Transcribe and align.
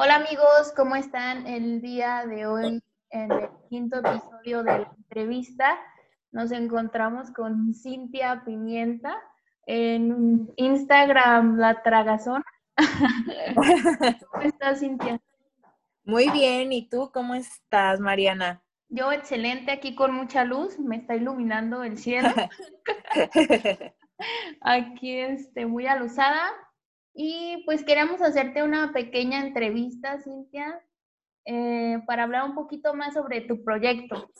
Hola 0.00 0.14
amigos, 0.14 0.72
¿cómo 0.76 0.94
están 0.94 1.44
el 1.48 1.80
día 1.80 2.24
de 2.24 2.46
hoy 2.46 2.80
en 3.10 3.32
el 3.32 3.48
quinto 3.68 3.96
episodio 3.98 4.62
de 4.62 4.78
la 4.78 4.92
entrevista? 4.96 5.76
Nos 6.30 6.52
encontramos 6.52 7.32
con 7.32 7.74
Cintia 7.74 8.44
Pimienta 8.44 9.16
en 9.66 10.48
Instagram 10.54 11.58
La 11.58 11.82
Tragazón. 11.82 12.44
¿Cómo 14.30 14.42
estás, 14.44 14.78
Cintia? 14.78 15.20
Muy 16.04 16.30
bien, 16.30 16.72
¿y 16.72 16.88
tú 16.88 17.10
cómo 17.12 17.34
estás, 17.34 17.98
Mariana? 17.98 18.62
Yo 18.88 19.10
excelente, 19.10 19.72
aquí 19.72 19.96
con 19.96 20.14
mucha 20.14 20.44
luz, 20.44 20.78
me 20.78 20.94
está 20.94 21.16
iluminando 21.16 21.82
el 21.82 21.98
cielo. 21.98 22.28
aquí 24.60 25.18
este, 25.18 25.66
muy 25.66 25.88
alusada. 25.88 26.52
Y 27.20 27.64
pues 27.66 27.82
queremos 27.82 28.22
hacerte 28.22 28.62
una 28.62 28.92
pequeña 28.92 29.44
entrevista, 29.44 30.20
Cintia, 30.20 30.80
eh, 31.44 32.00
para 32.06 32.22
hablar 32.22 32.44
un 32.44 32.54
poquito 32.54 32.94
más 32.94 33.14
sobre 33.14 33.40
tu 33.40 33.64
proyecto. 33.64 34.30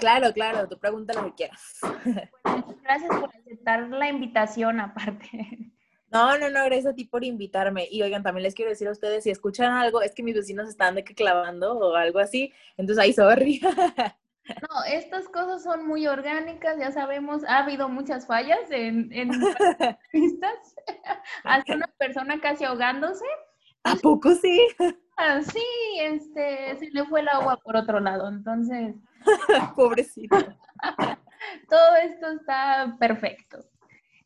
Claro, 0.00 0.32
claro, 0.32 0.66
tú 0.66 0.78
pregunta 0.78 1.12
lo 1.12 1.26
que 1.26 1.34
quieras. 1.34 1.78
Pues, 2.64 2.80
gracias 2.82 3.10
por 3.10 3.28
aceptar 3.28 3.88
la 3.90 4.08
invitación 4.08 4.80
aparte. 4.80 5.72
No, 6.10 6.38
no, 6.38 6.48
no, 6.48 6.64
gracias 6.64 6.86
a 6.86 6.94
ti 6.94 7.04
por 7.04 7.24
invitarme. 7.24 7.88
Y 7.90 8.00
oigan, 8.00 8.22
también 8.22 8.44
les 8.44 8.54
quiero 8.54 8.70
decir 8.70 8.88
a 8.88 8.92
ustedes, 8.92 9.24
si 9.24 9.30
escuchan 9.30 9.72
algo, 9.72 10.00
es 10.00 10.14
que 10.14 10.22
mis 10.22 10.34
vecinos 10.34 10.68
están 10.68 10.94
de 10.94 11.04
que 11.04 11.14
clavando 11.14 11.76
o 11.76 11.94
algo 11.94 12.20
así, 12.20 12.54
entonces 12.78 13.02
ahí 13.02 13.12
sorry. 13.12 13.60
No, 14.46 14.84
estas 14.84 15.28
cosas 15.28 15.62
son 15.62 15.86
muy 15.86 16.06
orgánicas, 16.06 16.78
ya 16.78 16.92
sabemos, 16.92 17.44
ha 17.44 17.58
habido 17.58 17.88
muchas 17.88 18.26
fallas 18.26 18.70
en, 18.70 19.10
en 19.12 19.30
entrevistas, 19.32 20.76
hasta 21.44 21.74
una 21.74 21.86
persona 21.98 22.40
casi 22.40 22.64
ahogándose. 22.64 23.24
¿A 23.84 23.96
poco 23.96 24.34
sí? 24.34 24.66
Ah, 25.16 25.40
sí, 25.42 25.64
este, 26.00 26.76
se 26.76 26.90
le 26.90 27.04
fue 27.04 27.20
el 27.20 27.28
agua 27.28 27.58
por 27.58 27.76
otro 27.76 28.00
lado, 28.00 28.28
entonces. 28.28 28.96
Pobrecito. 29.76 30.36
Todo 31.68 31.96
esto 32.02 32.30
está 32.32 32.96
perfecto. 32.98 33.58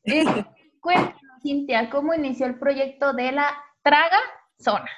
Eh, 0.05 0.45
cuéntanos, 0.81 1.43
Cintia, 1.43 1.91
¿cómo 1.91 2.15
inició 2.15 2.47
el 2.47 2.59
proyecto 2.59 3.13
de 3.13 3.33
la 3.33 3.57
Traga 3.83 4.21
Zona? 4.59 4.89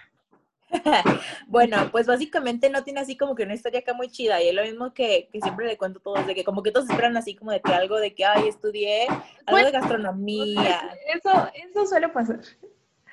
bueno, 1.46 1.88
pues 1.90 2.06
básicamente 2.06 2.70
no 2.70 2.84
tiene 2.84 3.00
así 3.00 3.16
como 3.16 3.34
que 3.34 3.42
una 3.42 3.54
historia 3.54 3.80
acá 3.80 3.94
muy 3.94 4.08
chida 4.08 4.42
y 4.42 4.48
es 4.48 4.54
lo 4.54 4.62
mismo 4.62 4.94
que, 4.94 5.28
siempre 5.42 5.66
le 5.66 5.76
cuento 5.76 5.98
a 5.98 6.02
todos, 6.02 6.26
de 6.26 6.34
que 6.34 6.44
como 6.44 6.62
que 6.62 6.72
todos 6.72 6.88
esperan 6.88 7.16
así 7.16 7.34
como 7.34 7.50
de 7.50 7.60
que 7.60 7.72
algo 7.72 7.98
de 7.98 8.14
que, 8.14 8.24
ay, 8.24 8.48
estudié 8.48 9.06
algo 9.46 9.64
de 9.64 9.70
gastronomía. 9.70 10.96
Eso, 11.14 11.50
eso 11.54 11.86
suele 11.86 12.08
pasar. 12.08 12.40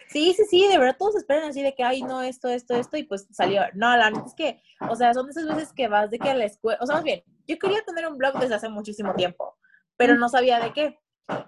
Sí, 0.07 0.33
sí, 0.33 0.45
sí, 0.49 0.67
de 0.67 0.77
verdad 0.77 0.95
todos 0.97 1.15
esperan 1.15 1.49
así 1.49 1.61
de 1.61 1.75
que, 1.75 1.83
ay, 1.83 2.01
no, 2.01 2.21
esto, 2.21 2.47
esto, 2.47 2.75
esto, 2.75 2.97
y 2.97 3.03
pues 3.03 3.27
salió. 3.31 3.61
No, 3.73 3.95
la 3.97 4.09
verdad 4.09 4.23
es 4.25 4.33
que, 4.33 4.61
o 4.89 4.95
sea, 4.95 5.13
son 5.13 5.29
esas 5.29 5.47
veces 5.47 5.73
que 5.73 5.87
vas 5.87 6.09
de 6.09 6.19
que 6.19 6.29
a 6.29 6.33
la 6.33 6.45
escuela, 6.45 6.79
o 6.81 6.85
sea, 6.85 6.95
más 6.95 7.03
bien, 7.03 7.23
yo 7.47 7.57
quería 7.59 7.81
tener 7.83 8.07
un 8.07 8.17
blog 8.17 8.39
desde 8.39 8.55
hace 8.55 8.69
muchísimo 8.69 9.13
tiempo, 9.15 9.57
pero 9.97 10.15
no 10.15 10.29
sabía 10.29 10.59
de 10.59 10.71
qué. 10.71 10.99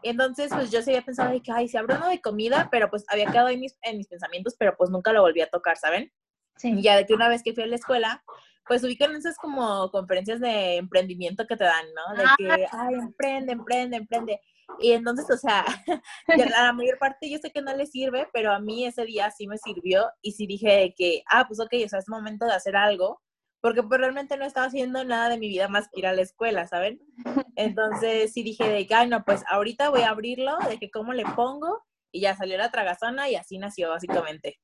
Entonces, 0.03 0.51
pues 0.53 0.71
yo 0.71 0.81
sí 0.81 0.91
había 0.91 1.05
pensado 1.05 1.31
de 1.31 1.41
que, 1.41 1.51
ay, 1.51 1.67
se 1.67 1.77
abre 1.77 1.95
uno 1.95 2.09
de 2.09 2.21
comida, 2.21 2.67
pero 2.71 2.89
pues 2.89 3.05
había 3.09 3.31
quedado 3.31 3.49
en 3.49 3.59
mis, 3.59 3.77
en 3.81 3.97
mis 3.97 4.07
pensamientos, 4.07 4.55
pero 4.57 4.75
pues 4.77 4.89
nunca 4.89 5.13
lo 5.13 5.21
volví 5.21 5.41
a 5.41 5.49
tocar, 5.49 5.77
¿saben? 5.77 6.11
Sí. 6.57 6.71
Y 6.71 6.81
ya 6.81 6.97
de 6.97 7.05
que 7.05 7.13
una 7.13 7.29
vez 7.29 7.43
que 7.43 7.53
fui 7.53 7.63
a 7.63 7.67
la 7.67 7.75
escuela, 7.75 8.23
pues 8.67 8.83
ubican 8.83 9.15
esas 9.15 9.37
como 9.37 9.89
conferencias 9.91 10.39
de 10.39 10.77
emprendimiento 10.77 11.47
que 11.47 11.55
te 11.55 11.63
dan, 11.63 11.85
¿no? 11.93 12.17
De 12.17 12.23
que, 12.37 12.65
ah. 12.65 12.87
ay, 12.87 12.95
emprende, 12.95 13.53
emprende, 13.53 13.97
emprende. 13.97 14.39
Y 14.79 14.91
entonces, 14.91 15.25
o 15.29 15.37
sea, 15.37 15.65
a 16.27 16.63
la 16.63 16.73
mayor 16.73 16.99
parte 16.99 17.29
yo 17.29 17.39
sé 17.39 17.51
que 17.51 17.61
no 17.61 17.75
le 17.75 17.85
sirve, 17.87 18.27
pero 18.33 18.51
a 18.51 18.59
mí 18.59 18.85
ese 18.85 19.05
día 19.05 19.31
sí 19.31 19.47
me 19.47 19.57
sirvió 19.57 20.11
y 20.21 20.33
sí 20.33 20.45
dije 20.45 20.93
que, 20.95 21.23
ah, 21.31 21.45
pues 21.47 21.59
ok, 21.59 21.73
o 21.85 21.89
sea, 21.89 21.99
es 21.99 22.07
momento 22.07 22.45
de 22.45 22.53
hacer 22.53 22.75
algo 22.75 23.21
porque 23.61 23.83
pues 23.83 23.99
realmente 23.99 24.37
no 24.37 24.45
estaba 24.45 24.67
haciendo 24.67 25.03
nada 25.03 25.29
de 25.29 25.37
mi 25.37 25.49
vida 25.49 25.67
más 25.67 25.89
que 25.89 25.99
ir 25.99 26.07
a 26.07 26.13
la 26.13 26.21
escuela, 26.21 26.67
¿saben? 26.67 26.99
Entonces 27.55 28.31
sí 28.33 28.43
dije 28.43 28.67
de 28.67 28.87
que, 28.87 28.95
ay, 28.95 29.09
no, 29.09 29.23
pues 29.23 29.43
ahorita 29.49 29.89
voy 29.89 30.01
a 30.01 30.09
abrirlo, 30.09 30.57
de 30.69 30.77
que 30.77 30.89
cómo 30.89 31.13
le 31.13 31.25
pongo, 31.35 31.83
y 32.11 32.21
ya 32.21 32.35
salió 32.35 32.57
la 32.57 32.71
tragazona 32.71 33.29
y 33.29 33.35
así 33.35 33.57
nació 33.57 33.89
básicamente. 33.89 34.59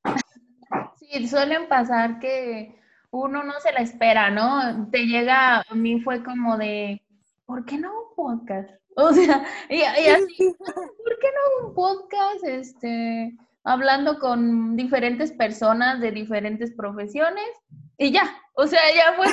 Sí, 0.97 1.27
suelen 1.27 1.67
pasar 1.67 2.19
que 2.19 2.79
uno 3.11 3.43
no 3.43 3.53
se 3.59 3.71
la 3.71 3.81
espera, 3.81 4.29
¿no? 4.29 4.89
Te 4.91 5.05
llega, 5.05 5.59
a 5.61 5.75
mí 5.75 6.01
fue 6.01 6.23
como 6.23 6.57
de, 6.57 7.01
¿por 7.45 7.65
qué 7.65 7.77
no 7.77 7.91
un 7.91 8.15
podcast? 8.15 8.69
O 8.97 9.11
sea, 9.11 9.45
y, 9.69 9.81
así, 9.81 10.55
¿por 10.57 11.19
qué 11.19 11.27
no 11.27 11.67
un 11.67 11.75
podcast? 11.75 12.45
Este, 12.45 13.35
hablando 13.65 14.19
con 14.19 14.77
diferentes 14.77 15.33
personas 15.33 15.99
de 15.99 16.13
diferentes 16.13 16.73
profesiones 16.73 17.45
y 17.97 18.11
ya, 18.11 18.37
o 18.53 18.67
sea, 18.67 18.79
ya 18.93 19.13
fue, 19.13 19.27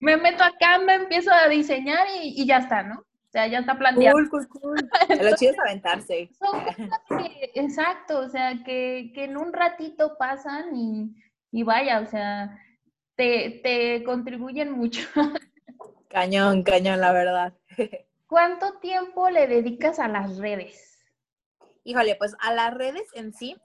me 0.00 0.16
meto 0.16 0.42
acá, 0.42 0.78
me 0.78 0.94
empiezo 0.94 1.32
a 1.32 1.48
diseñar 1.48 2.06
y, 2.22 2.46
ya 2.46 2.58
está, 2.58 2.82
¿no? 2.82 3.00
O 3.00 3.30
sea, 3.30 3.46
ya 3.46 3.60
está 3.60 3.76
planteado. 3.76 4.16
Cool, 4.16 4.28
cool, 4.28 4.48
cool. 4.48 4.90
Lo 5.20 5.36
chido 5.36 5.52
es 5.52 5.58
aventarse. 5.58 6.30
Son 6.38 6.64
cosas 6.64 7.00
que, 7.08 7.50
exacto, 7.54 8.18
o 8.20 8.28
sea, 8.28 8.62
que, 8.64 9.12
en 9.14 9.36
un 9.36 9.52
ratito 9.52 10.16
pasan 10.18 10.76
y, 10.76 11.14
y 11.50 11.62
vaya, 11.62 12.00
o 12.00 12.06
sea, 12.06 12.56
te, 13.16 13.60
te 13.62 14.04
contribuyen 14.04 14.70
mucho. 14.70 15.08
Cañón, 16.08 16.62
cañón, 16.62 17.00
la 17.00 17.10
verdad. 17.10 17.54
¿Cuánto 18.28 18.74
tiempo 18.78 19.30
le 19.30 19.48
dedicas 19.48 19.98
a 19.98 20.06
las 20.06 20.38
redes? 20.38 20.98
Híjole, 21.82 22.14
pues 22.16 22.36
a 22.40 22.54
las 22.54 22.72
redes 22.72 23.08
en 23.14 23.32
sí, 23.32 23.56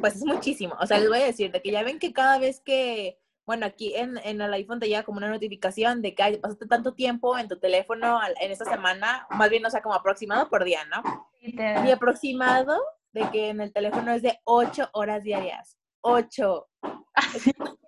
pues 0.00 0.14
es 0.14 0.24
muchísimo. 0.24 0.76
O 0.80 0.86
sea, 0.86 0.98
les 0.98 1.08
voy 1.08 1.18
a 1.18 1.26
decir 1.26 1.50
de 1.50 1.60
que 1.60 1.72
ya 1.72 1.82
ven 1.82 1.98
que 1.98 2.12
cada 2.12 2.38
vez 2.38 2.60
que 2.60 3.18
bueno, 3.46 3.64
aquí 3.64 3.94
en, 3.94 4.18
en, 4.24 4.40
el 4.40 4.52
iPhone 4.52 4.80
te 4.80 4.88
llega 4.88 5.04
como 5.04 5.18
una 5.18 5.30
notificación 5.30 6.02
de 6.02 6.14
que 6.14 6.38
pasaste 6.42 6.66
tanto 6.66 6.94
tiempo 6.94 7.38
en 7.38 7.48
tu 7.48 7.58
teléfono 7.58 8.18
en 8.40 8.50
esta 8.50 8.64
semana, 8.64 9.26
más 9.30 9.48
bien, 9.48 9.64
o 9.64 9.70
sea, 9.70 9.82
como 9.82 9.94
aproximado 9.94 10.50
por 10.50 10.64
día, 10.64 10.80
¿no? 10.86 11.02
Mi 11.82 11.92
aproximado 11.92 12.76
de 13.12 13.30
que 13.30 13.48
en 13.50 13.60
el 13.60 13.72
teléfono 13.72 14.12
es 14.12 14.22
de 14.22 14.38
ocho 14.44 14.90
horas 14.92 15.22
diarias. 15.22 15.78
Ocho. 16.00 16.68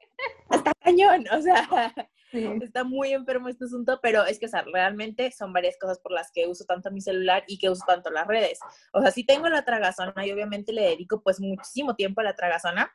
Está 0.51 0.73
cañón, 0.81 1.27
o 1.31 1.43
sea, 1.43 1.93
está 2.33 2.85
muy 2.85 3.13
enfermo 3.13 3.49
este 3.49 3.67
asunto, 3.67 4.01
pero 4.03 4.25
es 4.25 4.39
que, 4.39 4.47
o 4.47 4.49
sea, 4.49 4.63
realmente 4.63 5.31
son 5.31 5.53
varias 5.53 5.77
cosas 5.79 5.99
por 5.99 6.13
las 6.13 6.31
que 6.33 6.47
uso 6.47 6.65
tanto 6.65 6.91
mi 6.91 7.03
celular 7.03 7.45
y 7.47 7.59
que 7.59 7.69
uso 7.69 7.85
tanto 7.87 8.11
las 8.11 8.27
redes. 8.27 8.59
O 8.93 9.03
sea, 9.03 9.11
sí 9.11 9.25
tengo 9.25 9.49
la 9.49 9.65
tragazona 9.65 10.27
y 10.27 10.33
obviamente 10.33 10.73
le 10.73 10.83
dedico 10.83 11.23
pues 11.23 11.41
muchísimo 11.41 11.97
tiempo 11.97 12.23
a 12.23 12.25
la 12.25 12.37
tragazona, 12.37 12.91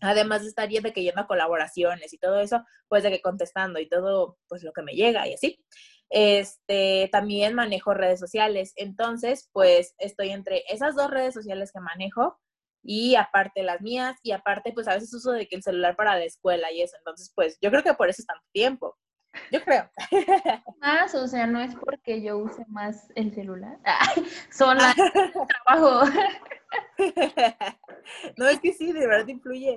Además 0.00 0.42
de 0.42 0.48
estar 0.48 0.68
de 0.68 0.92
que 0.92 1.02
yendo 1.02 1.22
a 1.22 1.26
colaboraciones 1.26 2.12
y 2.12 2.18
todo 2.18 2.38
eso, 2.40 2.62
pues 2.88 3.02
de 3.02 3.10
que 3.10 3.22
contestando 3.22 3.80
y 3.80 3.88
todo, 3.88 4.38
pues 4.48 4.62
lo 4.62 4.72
que 4.72 4.82
me 4.82 4.92
llega 4.92 5.26
y 5.26 5.34
así. 5.34 5.64
Este, 6.10 7.08
también 7.10 7.54
manejo 7.54 7.94
redes 7.94 8.20
sociales. 8.20 8.72
Entonces, 8.76 9.48
pues 9.52 9.94
estoy 9.98 10.30
entre 10.30 10.62
esas 10.68 10.94
dos 10.94 11.10
redes 11.10 11.34
sociales 11.34 11.72
que 11.72 11.80
manejo 11.80 12.38
y 12.82 13.16
aparte 13.16 13.62
las 13.62 13.80
mías 13.80 14.16
y 14.22 14.32
aparte, 14.32 14.72
pues 14.72 14.86
a 14.88 14.94
veces 14.94 15.12
uso 15.14 15.32
de 15.32 15.48
que 15.48 15.56
el 15.56 15.62
celular 15.62 15.96
para 15.96 16.16
la 16.16 16.24
escuela 16.24 16.70
y 16.70 16.82
eso. 16.82 16.96
Entonces, 16.98 17.32
pues 17.34 17.58
yo 17.60 17.70
creo 17.70 17.82
que 17.82 17.94
por 17.94 18.08
eso 18.08 18.22
es 18.22 18.26
tanto 18.26 18.44
tiempo. 18.52 18.96
Yo 19.50 19.62
creo. 19.62 19.88
Más, 20.80 21.14
o 21.14 21.26
sea, 21.26 21.46
no 21.46 21.60
es 21.60 21.74
porque 21.74 22.22
yo 22.22 22.38
use 22.38 22.64
más 22.68 23.10
el 23.14 23.32
celular. 23.34 23.78
Son 24.50 24.76
las 24.76 24.94
trabajo. 24.94 26.10
no, 28.36 28.48
es 28.48 28.60
que 28.60 28.72
sí, 28.72 28.92
de 28.92 29.06
verdad 29.06 29.28
influye. 29.28 29.76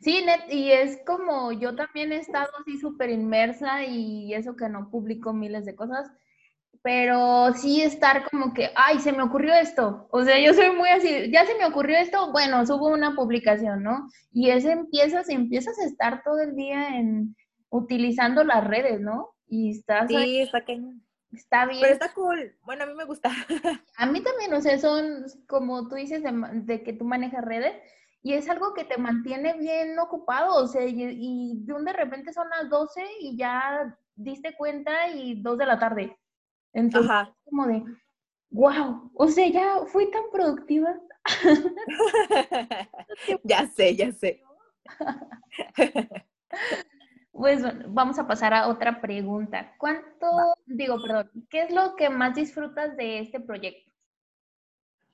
Sí, 0.00 0.24
net, 0.24 0.40
y 0.48 0.72
es 0.72 0.98
como 1.06 1.52
yo 1.52 1.74
también 1.76 2.12
he 2.12 2.16
estado 2.16 2.48
así 2.60 2.78
súper 2.78 3.10
inmersa 3.10 3.84
y 3.84 4.32
eso 4.34 4.56
que 4.56 4.68
no 4.68 4.90
publico 4.90 5.32
miles 5.32 5.66
de 5.66 5.76
cosas, 5.76 6.10
pero 6.82 7.52
sí 7.54 7.82
estar 7.82 8.28
como 8.30 8.54
que, 8.54 8.70
ay, 8.74 8.98
se 9.00 9.12
me 9.12 9.22
ocurrió 9.22 9.54
esto. 9.54 10.08
O 10.10 10.24
sea, 10.24 10.40
yo 10.40 10.54
soy 10.54 10.70
muy 10.70 10.88
así, 10.88 11.30
ya 11.30 11.44
se 11.46 11.56
me 11.56 11.66
ocurrió 11.66 11.98
esto, 11.98 12.32
bueno, 12.32 12.64
subo 12.66 12.88
una 12.88 13.14
publicación, 13.14 13.82
¿no? 13.82 14.08
Y 14.32 14.50
es 14.50 14.64
empiezas, 14.64 15.28
empiezas 15.28 15.78
a 15.78 15.84
estar 15.84 16.22
todo 16.24 16.40
el 16.40 16.56
día 16.56 16.96
en 16.98 17.36
utilizando 17.72 18.44
las 18.44 18.64
redes, 18.64 19.00
¿no? 19.00 19.34
Y 19.48 19.70
estás 19.70 20.08
Sí, 20.08 20.40
está 20.40 20.64
cañón. 20.64 21.02
Está 21.32 21.64
bien. 21.64 21.80
Pero 21.80 21.94
está 21.94 22.12
cool. 22.12 22.54
Bueno, 22.62 22.84
a 22.84 22.86
mí 22.86 22.92
me 22.94 23.06
gusta. 23.06 23.30
A 23.96 24.06
mí 24.06 24.22
también, 24.22 24.52
o 24.52 24.60
sea, 24.60 24.78
son 24.78 25.24
como 25.48 25.88
tú 25.88 25.94
dices 25.94 26.22
de, 26.22 26.82
que 26.82 26.92
tú 26.92 27.06
manejas 27.06 27.42
redes 27.42 27.74
y 28.22 28.34
es 28.34 28.48
algo 28.50 28.74
que 28.74 28.84
te 28.84 28.98
mantiene 28.98 29.54
bien 29.54 29.98
ocupado, 29.98 30.62
o 30.62 30.68
sea, 30.68 30.84
y, 30.84 31.64
de 31.64 31.72
un 31.72 31.84
de 31.84 31.94
repente 31.94 32.32
son 32.32 32.48
las 32.50 32.68
12 32.68 33.02
y 33.20 33.36
ya 33.36 33.98
diste 34.14 34.54
cuenta 34.54 35.08
y 35.08 35.40
2 35.40 35.58
de 35.58 35.66
la 35.66 35.78
tarde. 35.78 36.16
Entonces, 36.74 37.10
Ajá. 37.10 37.34
como 37.44 37.66
de, 37.66 37.82
wow, 38.50 39.10
o 39.14 39.28
sea, 39.28 39.48
ya 39.48 39.78
fui 39.86 40.10
tan 40.10 40.24
productiva. 40.30 40.94
ya 43.44 43.66
sé, 43.68 43.96
ya 43.96 44.12
sé. 44.12 44.42
Pues 47.32 47.62
vamos 47.88 48.18
a 48.18 48.26
pasar 48.26 48.52
a 48.52 48.68
otra 48.68 49.00
pregunta. 49.00 49.74
¿Cuánto, 49.78 50.54
digo, 50.66 51.00
perdón, 51.02 51.30
qué 51.48 51.62
es 51.62 51.70
lo 51.70 51.96
que 51.96 52.10
más 52.10 52.34
disfrutas 52.34 52.94
de 52.96 53.20
este 53.20 53.40
proyecto? 53.40 53.90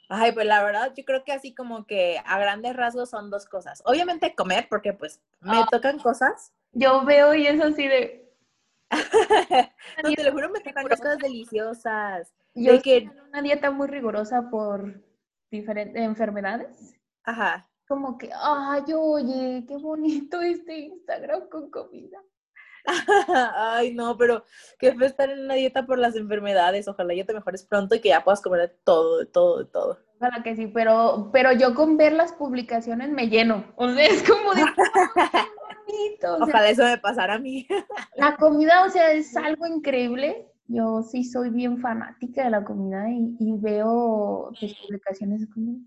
Ay, 0.08 0.32
pues 0.32 0.46
la 0.46 0.62
verdad, 0.62 0.92
yo 0.96 1.04
creo 1.04 1.22
que 1.22 1.32
así 1.32 1.54
como 1.54 1.86
que 1.86 2.20
a 2.24 2.38
grandes 2.38 2.74
rasgos 2.74 3.10
son 3.10 3.30
dos 3.30 3.46
cosas. 3.46 3.82
Obviamente 3.84 4.34
comer, 4.34 4.66
porque 4.68 4.94
pues 4.94 5.20
me 5.40 5.58
ah. 5.58 5.66
tocan 5.70 5.98
cosas. 5.98 6.52
Yo 6.72 7.04
veo 7.04 7.34
y 7.34 7.46
es 7.46 7.60
así 7.60 7.86
de... 7.86 8.32
no, 10.02 10.12
te 10.14 10.24
lo 10.24 10.32
juro, 10.32 10.48
me 10.48 10.60
tocan 10.60 10.88
cosas 10.88 11.18
deliciosas. 11.18 12.32
Yo 12.54 12.72
de 12.72 12.82
que... 12.82 13.10
una 13.28 13.42
dieta 13.42 13.70
muy 13.70 13.86
rigurosa 13.86 14.48
por 14.50 15.02
diferentes 15.50 16.02
enfermedades. 16.02 16.96
Ajá. 17.22 17.68
Como 17.88 18.18
que, 18.18 18.30
ay, 18.34 18.82
oye, 18.94 19.64
qué 19.66 19.76
bonito 19.78 20.42
este 20.42 20.78
Instagram 20.78 21.48
con 21.48 21.70
comida. 21.70 22.18
Ay, 23.56 23.94
no, 23.94 24.16
pero 24.16 24.44
que 24.78 24.92
fue 24.92 25.06
estar 25.06 25.28
en 25.30 25.40
una 25.40 25.54
dieta 25.54 25.86
por 25.86 25.98
las 25.98 26.16
enfermedades. 26.16 26.88
Ojalá 26.88 27.14
ya 27.14 27.24
te 27.24 27.34
mejores 27.34 27.64
pronto 27.64 27.94
y 27.94 28.00
que 28.00 28.10
ya 28.10 28.24
puedas 28.24 28.40
comer 28.40 28.60
de 28.60 28.68
todo, 28.84 29.18
de 29.18 29.26
todo, 29.26 29.58
de 29.58 29.64
todo. 29.66 29.98
Ojalá 30.16 30.42
que 30.42 30.56
sí, 30.56 30.66
pero, 30.66 31.30
pero 31.32 31.52
yo 31.52 31.74
con 31.74 31.96
ver 31.96 32.12
las 32.12 32.32
publicaciones 32.32 33.10
me 33.10 33.28
lleno. 33.28 33.64
O 33.76 33.88
sea, 33.90 34.06
es 34.06 34.22
como 34.28 34.54
de... 34.54 34.62
bonito, 34.62 36.36
Ojalá 36.40 36.70
eso 36.70 36.84
me 36.84 36.98
pasara 36.98 37.34
a 37.34 37.38
mí. 37.38 37.66
la 38.16 38.36
comida, 38.36 38.84
o 38.84 38.90
sea, 38.90 39.12
es 39.12 39.36
algo 39.36 39.66
increíble. 39.66 40.46
Yo 40.66 41.02
sí 41.02 41.24
soy 41.24 41.48
bien 41.50 41.78
fanática 41.78 42.44
de 42.44 42.50
la 42.50 42.64
comida 42.64 43.08
y, 43.08 43.34
y 43.38 43.52
veo 43.58 44.50
tus 44.58 44.74
publicaciones 44.74 45.46
comida. 45.52 45.78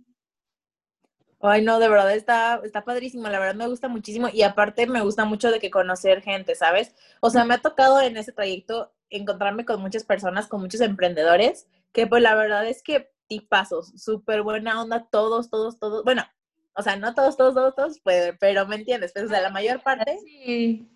Ay, 1.44 1.64
no, 1.64 1.80
de 1.80 1.90
verdad 1.90 2.14
está, 2.14 2.62
está 2.64 2.84
padrísimo, 2.84 3.28
la 3.28 3.40
verdad 3.40 3.56
me 3.56 3.68
gusta 3.68 3.88
muchísimo 3.88 4.30
y 4.32 4.44
aparte 4.44 4.86
me 4.86 5.02
gusta 5.02 5.26
mucho 5.26 5.52
de 5.52 5.60
que 5.60 5.72
conocer 5.72 6.22
gente, 6.22 6.56
¿sabes? 6.56 6.94
O 7.20 7.30
sea, 7.30 7.46
me 7.46 7.56
ha 7.56 7.62
tocado 7.62 8.00
en 8.00 8.16
ese 8.18 8.32
trayecto 8.32 8.94
encontrarme 9.10 9.66
con 9.66 9.82
muchas 9.82 10.04
personas, 10.04 10.48
con 10.48 10.62
muchos 10.62 10.82
emprendedores, 10.82 11.68
que 11.92 12.06
pues 12.08 12.22
la 12.22 12.36
verdad 12.36 12.68
es 12.68 12.84
que 12.84 13.12
tipazos, 13.28 13.92
súper 13.96 14.44
buena 14.44 14.82
onda, 14.82 15.08
todos, 15.10 15.50
todos, 15.50 15.80
todos, 15.80 16.04
bueno, 16.04 16.24
o 16.76 16.84
sea, 16.84 16.96
no 16.96 17.14
todos, 17.16 17.38
todos, 17.38 17.54
todos, 17.54 17.76
todos, 17.76 18.00
pues, 18.02 18.34
pero 18.40 18.68
me 18.68 18.76
entiendes, 18.76 19.12
pues, 19.14 19.26
o 19.26 19.30
sea, 19.30 19.42
la 19.42 19.50
mayor 19.50 19.82
parte 19.82 20.20
sí. 20.24 20.88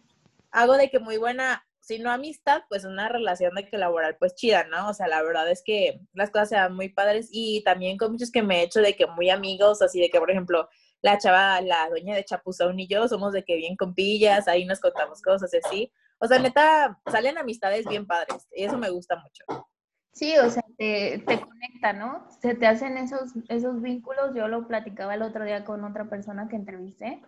hago 0.52 0.74
de 0.78 0.90
que 0.90 1.00
muy 1.00 1.18
buena 1.18 1.65
si 1.86 2.00
no 2.00 2.12
amistad, 2.12 2.64
pues 2.68 2.84
una 2.84 3.10
relación 3.10 3.54
de 3.54 3.70
que 3.70 3.78
laboral 3.78 4.18
pues 4.18 4.34
chida, 4.34 4.64
¿no? 4.64 4.90
O 4.90 4.94
sea, 4.96 5.08
la 5.08 5.22
verdad 5.22 5.50
es 5.52 5.62
que 5.64 6.02
las 6.14 6.32
cosas 6.32 6.50
se 6.50 6.70
muy 6.70 6.90
padres 6.90 7.30
y 7.32 7.64
también 7.64 7.98
con 7.98 8.12
muchos 8.12 8.32
que 8.32 8.42
me 8.42 8.60
he 8.60 8.64
hecho 8.64 8.82
de 8.82 8.96
que 8.96 9.06
muy 9.06 9.30
amigos, 9.30 9.84
así 9.84 10.02
de 10.02 10.10
que, 10.10 10.20
por 10.20 10.32
ejemplo, 10.32 10.68
la 11.02 11.20
chava, 11.20 11.62
la 11.62 11.88
dueña 11.90 12.16
de 12.16 12.26
Chapuzón 12.26 12.80
y 12.80 12.88
yo 12.88 13.08
somos 13.08 13.34
de 13.34 13.44
que 13.44 13.56
bien 13.58 13.76
compillas, 13.76 14.48
ahí 14.48 14.66
nos 14.66 14.80
contamos 14.80 15.22
cosas 15.22 15.52
así. 15.64 15.92
O 16.18 16.26
sea, 16.26 16.40
neta, 16.40 17.00
salen 17.12 17.38
amistades 17.38 17.86
bien 17.86 18.08
padres 18.08 18.48
y 18.56 18.64
eso 18.64 18.80
me 18.80 18.90
gusta 18.90 19.18
mucho. 19.18 19.44
Sí, 20.12 20.36
o 20.40 20.50
sea, 20.50 20.64
te, 20.80 21.24
te 21.28 21.40
conecta, 21.40 21.94
¿no? 21.94 22.26
Se 22.42 22.56
te 22.56 22.66
hacen 22.66 22.98
esos, 22.98 23.34
esos 23.48 23.80
vínculos. 23.84 24.34
Yo 24.34 24.48
lo 24.48 24.68
platicaba 24.68 25.14
el 25.14 25.22
otro 25.22 25.46
día 25.46 25.66
con 25.66 25.84
otra 25.84 26.10
persona 26.10 26.48
que 26.48 26.56
entrevisté 26.56 27.22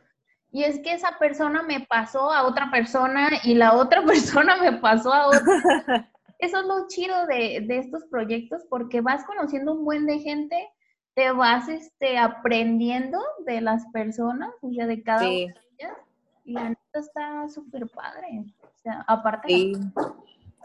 y 0.51 0.63
es 0.63 0.79
que 0.79 0.93
esa 0.93 1.17
persona 1.19 1.61
me 1.63 1.81
pasó 1.81 2.31
a 2.31 2.45
otra 2.45 2.71
persona 2.71 3.29
y 3.43 3.55
la 3.55 3.73
otra 3.73 4.01
persona 4.05 4.57
me 4.57 4.73
pasó 4.73 5.13
a 5.13 5.27
otra. 5.27 5.41
Eso 6.39 6.59
es 6.59 6.65
lo 6.65 6.87
chido 6.87 7.25
de, 7.25 7.65
estos 7.69 8.05
proyectos 8.05 8.63
porque 8.69 9.01
vas 9.01 9.25
conociendo 9.25 9.73
un 9.73 9.83
buen 9.83 10.05
de 10.05 10.19
gente, 10.19 10.55
te 11.15 11.31
vas 11.31 11.67
este, 11.67 12.19
aprendiendo 12.19 13.19
de 13.45 13.61
las 13.61 13.87
personas, 13.87 14.51
o 14.61 14.71
sea, 14.71 14.85
de 14.85 15.01
cada 15.01 15.21
una 15.21 15.29
de 15.29 15.43
ellas. 15.43 15.97
Y 16.45 16.53
la 16.53 16.69
neta 16.69 16.99
está 16.99 17.49
súper 17.49 17.87
padre. 17.89 18.45
O 18.61 18.77
sea, 18.77 19.03
aparte... 19.07 19.73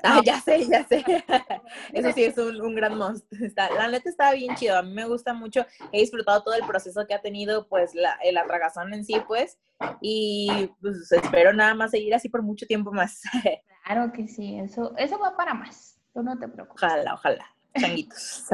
Ah, 0.02 0.20
ya 0.25 0.40
sé, 0.40 0.66
ya 0.66 0.84
sé. 0.84 1.04
Eso 1.93 2.12
sí 2.12 2.25
es 2.25 2.38
un, 2.38 2.75
gran 2.75 2.96
monstruo. 2.96 3.40
la 3.76 3.88
neta 3.88 4.08
está 4.08 4.32
bien 4.32 4.54
chido. 4.56 4.76
A 4.76 4.82
mí 4.82 4.93
me 4.93 5.06
gusta 5.06 5.32
mucho. 5.32 5.66
He 5.93 6.00
disfrutado 6.00 6.43
todo 6.43 6.54
el 6.54 6.66
proceso 6.66 7.06
que 7.06 7.14
ha 7.14 7.20
tenido, 7.20 7.69
pues, 7.69 7.94
la, 7.94 8.19
el 8.22 8.37
atragazón 8.37 8.93
en 8.94 9.04
sí, 9.04 9.16
pues. 9.26 9.58
Y 10.00 10.70
pues 10.81 11.10
espero 11.10 11.52
nada 11.52 11.75
más 11.75 11.90
seguir 11.90 12.14
así 12.14 12.28
por 12.28 12.43
mucho 12.43 12.66
tiempo 12.66 12.93
más. 12.93 13.22
Claro 13.84 14.12
que 14.12 14.28
sí. 14.28 14.60
Eso, 14.60 14.94
eso 14.96 15.19
va 15.19 15.37
para 15.37 15.54
más. 15.54 16.00
Tú 16.14 16.22
no 16.22 16.38
te 16.38 16.46
preocupes. 16.46 16.84
Ojalá, 16.84 17.14
ojalá. 17.14 17.44
Changuitos. 17.76 18.44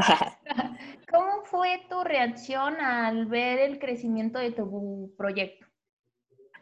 ¿Cómo 1.12 1.44
fue 1.44 1.84
tu 1.90 2.02
reacción 2.02 2.80
al 2.80 3.26
ver 3.26 3.58
el 3.58 3.78
crecimiento 3.78 4.38
de 4.38 4.52
tu 4.52 5.12
proyecto? 5.18 5.66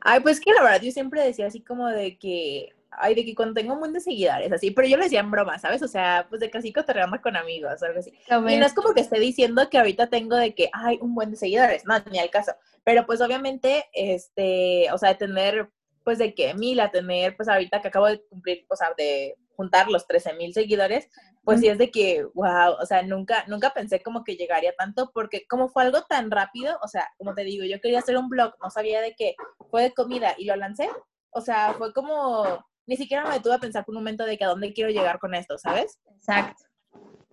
Ay, 0.00 0.18
pues 0.20 0.40
que 0.40 0.52
la 0.52 0.62
verdad 0.62 0.80
yo 0.80 0.90
siempre 0.90 1.22
decía 1.22 1.46
así 1.46 1.62
como 1.62 1.86
de 1.86 2.18
que 2.18 2.74
ay, 2.98 3.14
de 3.14 3.24
que 3.24 3.34
cuando 3.34 3.54
tengo 3.54 3.74
un 3.74 3.80
buen 3.80 3.92
de 3.92 4.00
seguidores, 4.00 4.52
así, 4.52 4.70
pero 4.70 4.88
yo 4.88 4.96
lo 4.96 5.04
decía 5.04 5.20
en 5.20 5.30
broma, 5.30 5.58
¿sabes? 5.58 5.82
O 5.82 5.88
sea, 5.88 6.26
pues 6.28 6.40
de 6.40 6.50
casi 6.50 6.72
cotorreando 6.72 7.20
con 7.20 7.36
amigos, 7.36 7.82
algo 7.82 7.98
así. 7.98 8.12
Y 8.28 8.56
no 8.56 8.66
es 8.66 8.74
como 8.74 8.94
que 8.94 9.00
esté 9.00 9.18
diciendo 9.20 9.68
que 9.70 9.78
ahorita 9.78 10.08
tengo 10.08 10.36
de 10.36 10.54
que, 10.54 10.70
ay, 10.72 10.98
un 11.00 11.14
buen 11.14 11.30
de 11.30 11.36
seguidores, 11.36 11.84
no, 11.84 11.94
ni 12.10 12.18
al 12.18 12.30
caso. 12.30 12.52
Pero 12.84 13.06
pues 13.06 13.20
obviamente, 13.20 13.86
este, 13.92 14.90
o 14.92 14.98
sea, 14.98 15.10
de 15.10 15.14
tener, 15.16 15.70
pues 16.04 16.18
de 16.18 16.34
que 16.34 16.54
mil 16.54 16.78
a 16.80 16.90
tener, 16.90 17.36
pues 17.36 17.48
ahorita 17.48 17.82
que 17.82 17.88
acabo 17.88 18.06
de 18.06 18.22
cumplir, 18.28 18.64
o 18.68 18.76
sea, 18.76 18.92
de 18.96 19.36
juntar 19.56 19.88
los 19.88 20.06
13 20.06 20.34
mil 20.34 20.52
seguidores, 20.52 21.08
pues 21.46 21.60
sí 21.60 21.68
es 21.68 21.78
de 21.78 21.90
que, 21.92 22.24
wow, 22.34 22.74
o 22.80 22.86
sea, 22.86 23.02
nunca, 23.02 23.44
nunca 23.46 23.72
pensé 23.72 24.02
como 24.02 24.24
que 24.24 24.36
llegaría 24.36 24.74
tanto, 24.76 25.12
porque 25.14 25.46
como 25.46 25.68
fue 25.68 25.84
algo 25.84 26.02
tan 26.02 26.30
rápido, 26.30 26.76
o 26.82 26.88
sea, 26.88 27.08
como 27.18 27.34
te 27.34 27.44
digo, 27.44 27.64
yo 27.64 27.80
quería 27.80 28.00
hacer 28.00 28.16
un 28.16 28.28
blog, 28.28 28.54
no 28.60 28.68
sabía 28.68 29.00
de 29.00 29.14
qué, 29.16 29.36
fue 29.70 29.82
de 29.82 29.94
comida 29.94 30.34
y 30.36 30.46
lo 30.46 30.56
lancé, 30.56 30.90
o 31.30 31.40
sea, 31.40 31.74
fue 31.74 31.92
como 31.92 32.66
ni 32.86 32.96
siquiera 32.96 33.24
me 33.24 33.34
detuve 33.34 33.54
a 33.54 33.58
pensar 33.58 33.84
por 33.84 33.94
un 33.94 34.00
momento 34.00 34.24
de 34.24 34.38
que 34.38 34.44
a 34.44 34.48
dónde 34.48 34.72
quiero 34.72 34.90
llegar 34.90 35.18
con 35.18 35.34
esto, 35.34 35.58
¿sabes? 35.58 36.00
Exacto. 36.16 36.64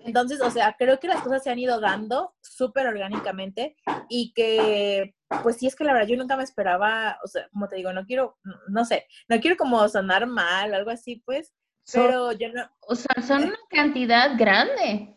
Entonces, 0.05 0.41
o 0.41 0.51
sea, 0.51 0.75
creo 0.77 0.99
que 0.99 1.07
las 1.07 1.21
cosas 1.21 1.43
se 1.43 1.49
han 1.49 1.59
ido 1.59 1.79
dando 1.79 2.35
súper 2.41 2.87
orgánicamente 2.87 3.77
y 4.09 4.33
que, 4.33 5.15
pues 5.43 5.57
sí, 5.57 5.67
es 5.67 5.75
que 5.75 5.85
la 5.85 5.93
verdad 5.93 6.07
yo 6.07 6.17
nunca 6.17 6.35
me 6.35 6.43
esperaba, 6.43 7.17
o 7.23 7.27
sea, 7.27 7.47
como 7.49 7.69
te 7.69 7.77
digo, 7.77 7.93
no 7.93 8.05
quiero, 8.05 8.37
no 8.67 8.83
sé, 8.83 9.07
no 9.29 9.39
quiero 9.39 9.55
como 9.55 9.87
sonar 9.87 10.27
mal, 10.27 10.73
algo 10.73 10.91
así, 10.91 11.23
pues, 11.25 11.53
pero 11.91 12.33
yo 12.33 12.51
no... 12.51 12.69
O 12.81 12.95
sea, 12.95 13.15
son 13.25 13.43
una 13.43 13.59
cantidad 13.69 14.37
grande. 14.37 15.15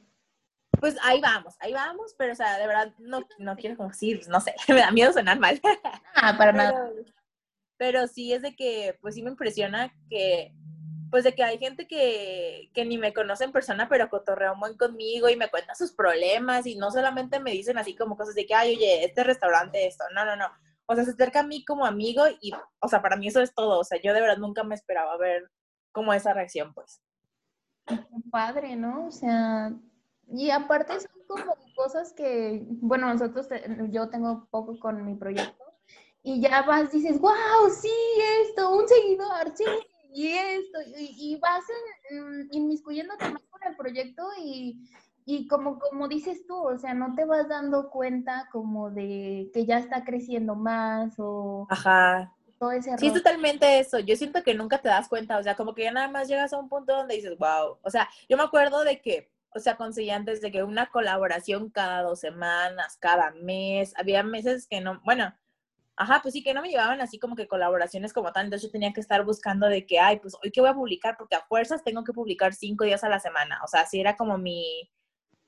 Pues 0.78 0.96
ahí 1.02 1.20
vamos, 1.20 1.54
ahí 1.58 1.72
vamos, 1.72 2.14
pero 2.16 2.34
o 2.34 2.36
sea, 2.36 2.58
de 2.58 2.66
verdad 2.66 2.92
no, 2.98 3.26
no 3.38 3.56
quiero 3.56 3.76
como 3.76 3.88
decir, 3.88 4.20
no 4.28 4.40
sé, 4.40 4.54
me 4.68 4.80
da 4.80 4.92
miedo 4.92 5.12
sonar 5.12 5.40
mal. 5.40 5.60
Ah, 6.14 6.36
para 6.38 6.52
nada 6.52 6.90
pero 7.78 8.06
sí 8.06 8.32
es 8.32 8.42
de 8.42 8.54
que, 8.54 8.98
pues 9.00 9.14
sí 9.14 9.22
me 9.22 9.30
impresiona 9.30 9.92
que, 10.08 10.54
pues 11.10 11.24
de 11.24 11.34
que 11.34 11.42
hay 11.42 11.58
gente 11.58 11.86
que, 11.86 12.70
que 12.74 12.84
ni 12.84 12.98
me 12.98 13.12
conoce 13.12 13.44
en 13.44 13.52
persona, 13.52 13.88
pero 13.88 14.08
cotorrea 14.08 14.54
muy 14.54 14.76
conmigo 14.76 15.28
y 15.28 15.36
me 15.36 15.48
cuenta 15.48 15.74
sus 15.74 15.92
problemas 15.92 16.66
y 16.66 16.76
no 16.76 16.90
solamente 16.90 17.40
me 17.40 17.52
dicen 17.52 17.78
así 17.78 17.94
como 17.94 18.16
cosas 18.16 18.34
de 18.34 18.46
que, 18.46 18.54
ay, 18.54 18.76
oye, 18.76 19.04
este 19.04 19.24
restaurante, 19.24 19.86
esto, 19.86 20.04
no, 20.14 20.24
no, 20.24 20.36
no. 20.36 20.46
O 20.86 20.94
sea, 20.94 21.04
se 21.04 21.10
acerca 21.10 21.40
a 21.40 21.46
mí 21.46 21.64
como 21.64 21.84
amigo 21.84 22.22
y, 22.40 22.52
o 22.80 22.88
sea, 22.88 23.02
para 23.02 23.16
mí 23.16 23.26
eso 23.28 23.40
es 23.40 23.54
todo. 23.54 23.80
O 23.80 23.84
sea, 23.84 24.00
yo 24.00 24.14
de 24.14 24.20
verdad 24.20 24.38
nunca 24.38 24.62
me 24.62 24.76
esperaba 24.76 25.16
ver 25.16 25.50
como 25.90 26.12
esa 26.12 26.32
reacción, 26.32 26.72
pues. 26.74 27.02
Padre, 28.30 28.76
¿no? 28.76 29.06
O 29.06 29.10
sea, 29.10 29.72
y 30.28 30.50
aparte 30.50 31.00
son 31.00 31.10
como 31.26 31.56
cosas 31.74 32.12
que, 32.12 32.64
bueno, 32.68 33.12
nosotros, 33.12 33.48
yo 33.90 34.08
tengo 34.10 34.46
poco 34.50 34.78
con 34.78 35.04
mi 35.04 35.16
proyecto 35.16 35.65
y 36.26 36.40
ya 36.40 36.62
vas, 36.62 36.90
dices, 36.90 37.20
wow, 37.20 37.70
sí, 37.70 37.88
esto, 38.42 38.76
un 38.76 38.88
seguidor, 38.88 39.52
sí, 39.54 39.64
y 40.12 40.26
esto, 40.26 40.78
y, 40.98 41.38
vas 41.40 41.62
en, 42.10 42.48
inmiscuyéndote 42.50 43.30
más 43.30 43.42
con 43.48 43.62
el 43.62 43.76
proyecto 43.76 44.26
y, 44.42 44.90
y 45.24 45.46
como, 45.46 45.78
como 45.78 46.08
dices 46.08 46.44
tú, 46.44 46.56
o 46.56 46.76
sea, 46.78 46.94
no 46.94 47.14
te 47.14 47.24
vas 47.24 47.48
dando 47.48 47.90
cuenta 47.90 48.48
como 48.50 48.90
de 48.90 49.52
que 49.54 49.66
ya 49.66 49.78
está 49.78 50.02
creciendo 50.04 50.56
más 50.56 51.14
o... 51.18 51.68
Ajá. 51.70 52.34
Todo 52.58 52.72
ese 52.72 52.98
sí, 52.98 53.06
es 53.06 53.12
totalmente 53.12 53.78
eso. 53.78 54.00
Yo 54.00 54.16
siento 54.16 54.42
que 54.42 54.54
nunca 54.54 54.78
te 54.78 54.88
das 54.88 55.08
cuenta, 55.08 55.38
o 55.38 55.42
sea, 55.44 55.54
como 55.54 55.74
que 55.74 55.84
ya 55.84 55.92
nada 55.92 56.08
más 56.08 56.26
llegas 56.26 56.52
a 56.52 56.58
un 56.58 56.68
punto 56.68 56.92
donde 56.92 57.14
dices, 57.14 57.38
wow. 57.38 57.78
O 57.82 57.90
sea, 57.90 58.08
yo 58.28 58.36
me 58.36 58.42
acuerdo 58.42 58.82
de 58.82 59.00
que, 59.00 59.30
o 59.54 59.60
sea, 59.60 59.76
conseguía 59.76 60.16
antes 60.16 60.40
de 60.40 60.50
que 60.50 60.64
una 60.64 60.86
colaboración 60.86 61.70
cada 61.70 62.02
dos 62.02 62.18
semanas, 62.18 62.96
cada 62.98 63.30
mes. 63.30 63.94
Había 63.96 64.24
meses 64.24 64.66
que 64.66 64.80
no, 64.80 65.00
bueno, 65.04 65.32
Ajá, 65.96 66.20
pues 66.22 66.34
sí, 66.34 66.42
que 66.42 66.52
no 66.52 66.60
me 66.60 66.68
llevaban 66.68 67.00
así 67.00 67.18
como 67.18 67.34
que 67.36 67.48
colaboraciones 67.48 68.12
como 68.12 68.32
tal, 68.32 68.44
entonces 68.44 68.68
yo 68.68 68.72
tenía 68.72 68.92
que 68.92 69.00
estar 69.00 69.24
buscando 69.24 69.66
de 69.66 69.86
que, 69.86 69.98
ay, 69.98 70.18
pues 70.20 70.36
hoy 70.42 70.50
que 70.50 70.60
voy 70.60 70.68
a 70.70 70.74
publicar, 70.74 71.16
porque 71.16 71.36
a 71.36 71.40
fuerzas 71.46 71.82
tengo 71.84 72.04
que 72.04 72.12
publicar 72.12 72.52
cinco 72.52 72.84
días 72.84 73.02
a 73.02 73.08
la 73.08 73.18
semana, 73.18 73.60
o 73.64 73.66
sea, 73.66 73.80
así 73.80 73.98
era 73.98 74.14
como 74.14 74.36
mi, 74.36 74.90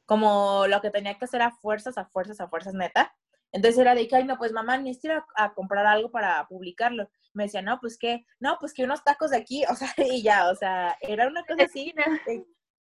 como 0.09 0.67
lo 0.67 0.81
que 0.81 0.91
tenía 0.91 1.19
que 1.19 1.27
hacer 1.27 1.43
a 1.43 1.51
fuerzas, 1.51 1.99
a 1.99 2.07
fuerzas, 2.07 2.41
a 2.41 2.49
fuerzas 2.49 2.73
neta. 2.73 3.15
Entonces 3.53 3.79
era 3.79 3.95
de 3.95 4.09
que, 4.09 4.17
ay, 4.17 4.25
no, 4.25 4.39
pues 4.39 4.53
mamá, 4.53 4.79
necesito 4.79 5.09
ir 5.09 5.23
a, 5.37 5.53
comprar 5.53 5.85
algo 5.87 6.11
para 6.11 6.47
publicarlo. 6.49 7.11
Me 7.35 7.45
decía, 7.45 7.61
no, 7.61 7.79
pues 7.79 7.99
que, 7.99 8.25
no, 8.41 8.57
pues 8.59 8.73
que 8.73 8.85
unos 8.85 9.05
tacos 9.05 9.33
de 9.33 9.37
aquí, 9.37 9.65
o 9.71 9.75
sea, 9.75 9.93
y 9.99 10.23
ya, 10.23 10.49
o 10.51 10.55
sea, 10.55 10.97
era 11.03 11.29
una 11.29 11.45
cosa 11.45 11.65
así. 11.65 11.93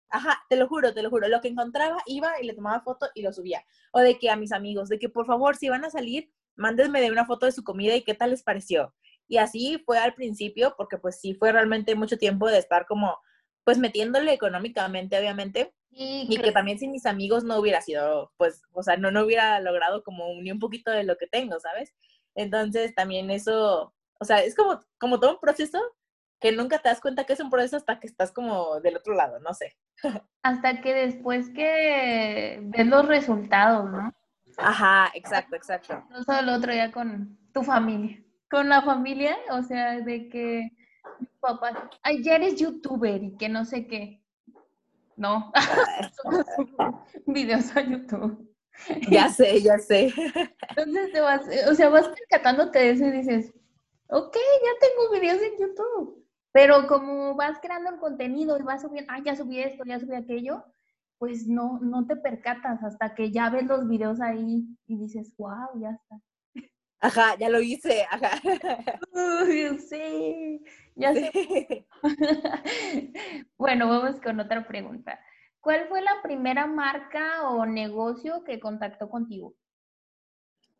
ajá, 0.09 0.43
te 0.49 0.57
lo 0.57 0.69
juro, 0.69 0.95
te 0.95 1.03
lo 1.03 1.11
juro. 1.11 1.29
Lo 1.29 1.43
que 1.43 1.49
encontraba, 1.49 1.99
iba 2.07 2.41
y 2.41 2.47
le 2.47 2.55
tomaba 2.55 2.81
foto 2.81 3.09
y 3.15 3.21
lo 3.21 3.31
subía. 3.31 3.63
O 3.93 4.01
de 4.01 4.19
que 4.19 4.31
a 4.31 4.37
mis 4.37 4.53
amigos, 4.53 4.89
de 4.89 4.99
que 4.99 5.11
por 5.11 5.27
favor, 5.27 5.55
si 5.55 5.69
van 5.69 5.85
a 5.85 5.91
salir, 5.91 6.31
mándenme 6.59 7.01
de 7.01 7.11
una 7.11 7.25
foto 7.25 7.47
de 7.47 7.53
su 7.53 7.65
comida 7.65 7.95
y 7.95 8.03
qué 8.03 8.15
tal 8.15 8.31
les 8.31 8.43
pareció. 8.43 8.95
Y 9.27 9.39
así 9.39 9.83
fue 9.87 9.99
al 9.99 10.15
principio, 10.15 10.75
porque 10.77 10.99
pues 10.99 11.21
sí 11.21 11.35
fue 11.35 11.53
realmente 11.53 11.95
mucho 11.95 12.19
tiempo 12.19 12.49
de 12.49 12.59
estar 12.59 12.87
como, 12.87 13.19
pues 13.65 13.79
metiéndole 13.79 14.33
económicamente, 14.33 15.19
obviamente, 15.19 15.75
Y, 15.91 16.39
que 16.39 16.53
también 16.53 16.79
sin 16.79 16.93
mis 16.93 17.07
amigos 17.07 17.45
no 17.45 17.59
hubiera 17.59 17.81
sido, 17.81 18.33
pues, 18.37 18.63
o 18.73 18.83
sea, 18.83 18.97
no, 18.97 19.11
no 19.11 19.25
hubiera 19.25 19.61
logrado 19.61 20.03
como 20.03 20.27
ni 20.43 20.51
un 20.51 20.59
poquito 20.59 20.91
de 20.91 21.05
lo 21.05 21.17
que 21.17 21.27
tengo, 21.27 21.59
¿sabes? 21.61 21.95
Entonces 22.35 22.95
también 22.95 23.31
eso, 23.31 23.95
o 24.21 24.25
sea, 24.25 24.43
es 24.43 24.55
como, 24.55 24.81
como 24.99 25.19
todo 25.19 25.33
un 25.33 25.41
proceso 25.41 25.81
que 26.41 26.53
nunca 26.53 26.79
te 26.79 26.89
das 26.89 27.01
cuenta 27.01 27.25
que 27.25 27.33
es 27.33 27.41
un 27.41 27.51
proceso 27.51 27.77
hasta 27.77 27.99
que 27.99 28.07
estás 28.07 28.33
como 28.33 28.81
del 28.81 28.97
otro 28.97 29.15
lado, 29.15 29.41
no 29.41 29.55
sé. 29.55 29.77
Hasta 30.43 30.81
que 30.81 30.95
después 30.95 31.51
que 31.51 32.61
ves 32.63 32.87
los 32.87 33.07
resultados, 33.07 33.91
¿no? 33.91 34.15
Ajá, 34.59 35.11
exacto, 35.15 35.57
exacto. 35.57 36.05
No 36.11 36.23
solo 36.25 36.41
el 36.41 36.49
otro 36.51 36.73
día 36.73 36.91
con 36.91 37.39
tu 37.53 37.63
familia, 37.63 38.23
con 38.51 38.69
la 38.69 38.83
familia, 38.83 39.37
o 39.51 39.63
sea, 39.63 40.01
de 40.01 40.29
que 40.29 40.71
papá, 41.41 41.89
ay, 42.03 42.23
ya 42.23 42.35
eres 42.35 42.57
youtuber 42.57 43.23
y 43.23 43.37
que 43.37 43.49
no 43.49 43.65
sé 43.65 43.87
qué. 43.87 44.23
No, 45.17 45.53
videos 47.27 47.77
a 47.77 47.83
YouTube. 47.83 48.49
Ya 49.11 49.29
sé, 49.29 49.61
ya 49.61 49.79
sé. 49.79 50.13
Entonces 50.69 51.13
te 51.13 51.21
vas, 51.21 51.43
o 51.69 51.75
sea, 51.75 51.89
vas 51.89 52.09
percatándote 52.09 52.79
de 52.79 52.91
eso 52.91 53.07
y 53.07 53.11
dices, 53.11 53.53
ok, 54.09 54.37
ya 54.37 54.89
tengo 54.89 55.11
videos 55.11 55.43
en 55.43 55.59
YouTube. 55.59 56.25
Pero 56.53 56.87
como 56.87 57.35
vas 57.35 57.59
creando 57.61 57.91
el 57.91 57.99
contenido 57.99 58.59
y 58.59 58.63
vas 58.63 58.83
subiendo, 58.83 59.13
ah, 59.13 59.21
ya 59.25 59.35
subí 59.37 59.61
esto, 59.61 59.85
ya 59.85 59.99
subí 59.99 60.15
aquello, 60.15 60.65
pues 61.19 61.47
no, 61.47 61.79
no 61.81 62.07
te 62.07 62.17
percatas 62.17 62.83
hasta 62.83 63.15
que 63.15 63.31
ya 63.31 63.51
ves 63.51 63.67
los 63.67 63.89
videos 63.89 64.21
ahí 64.21 64.67
y 64.87 64.97
dices, 64.97 65.35
wow, 65.37 65.81
ya 65.81 65.91
está. 65.91 66.21
Ajá, 67.01 67.37
ya 67.39 67.49
lo 67.49 67.61
hice, 67.61 68.07
ajá. 68.11 68.41
Uy, 69.13 69.79
sí, 69.79 70.65
ya 70.97 71.15
sé. 71.15 71.87
bueno, 73.57 73.89
vamos 73.89 74.21
con 74.21 74.41
otra 74.41 74.67
pregunta. 74.67 75.21
¿Cuál 75.61 75.87
fue 75.89 76.03
la 76.03 76.23
primera 76.23 76.67
marca 76.67 77.49
o 77.51 77.67
negocio 77.67 78.43
que 78.43 78.59
contactó 78.59 79.09
contigo? 79.09 79.55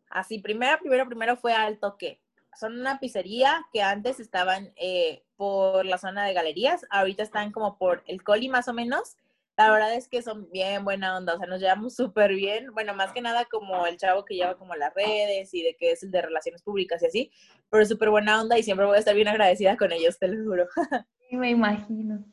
Así, 0.09 0.39
primero, 0.39 0.77
primero, 0.79 1.05
primero 1.05 1.37
fue 1.37 1.53
Alto 1.53 1.95
Que. 1.97 2.21
Son 2.59 2.77
una 2.77 2.99
pizzería 2.99 3.65
que 3.71 3.81
antes 3.81 4.19
estaban 4.19 4.73
eh, 4.75 5.23
por 5.37 5.85
la 5.85 5.97
zona 5.97 6.25
de 6.25 6.33
galerías, 6.33 6.85
ahorita 6.89 7.23
están 7.23 7.51
como 7.51 7.77
por 7.77 8.03
el 8.07 8.23
Coli 8.23 8.49
más 8.49 8.67
o 8.67 8.73
menos. 8.73 9.15
La 9.59 9.73
verdad 9.73 9.93
es 9.93 10.07
que 10.07 10.21
son 10.21 10.49
bien 10.51 10.85
buena 10.85 11.17
onda, 11.17 11.33
o 11.33 11.37
sea, 11.37 11.45
nos 11.45 11.59
llevamos 11.59 11.93
súper 11.93 12.33
bien. 12.33 12.71
Bueno, 12.71 12.93
más 12.93 13.11
que 13.11 13.19
nada 13.19 13.43
como 13.43 13.85
el 13.87 13.97
chavo 13.97 14.23
que 14.23 14.35
lleva 14.35 14.57
como 14.57 14.73
las 14.73 14.93
redes 14.93 15.53
y 15.53 15.63
de 15.63 15.75
que 15.75 15.91
es 15.91 16.01
el 16.01 16.11
de 16.11 16.21
relaciones 16.21 16.61
públicas 16.61 17.03
y 17.03 17.07
así, 17.07 17.31
pero 17.69 17.85
súper 17.85 18.09
buena 18.09 18.39
onda 18.39 18.57
y 18.57 18.63
siempre 18.63 18.85
voy 18.85 18.95
a 18.95 18.99
estar 18.99 19.13
bien 19.13 19.27
agradecida 19.27 19.75
con 19.75 19.91
ellos, 19.91 20.17
te 20.17 20.29
lo 20.29 20.49
juro. 20.49 20.67
Sí, 21.29 21.35
me 21.35 21.49
imagino. 21.49 22.25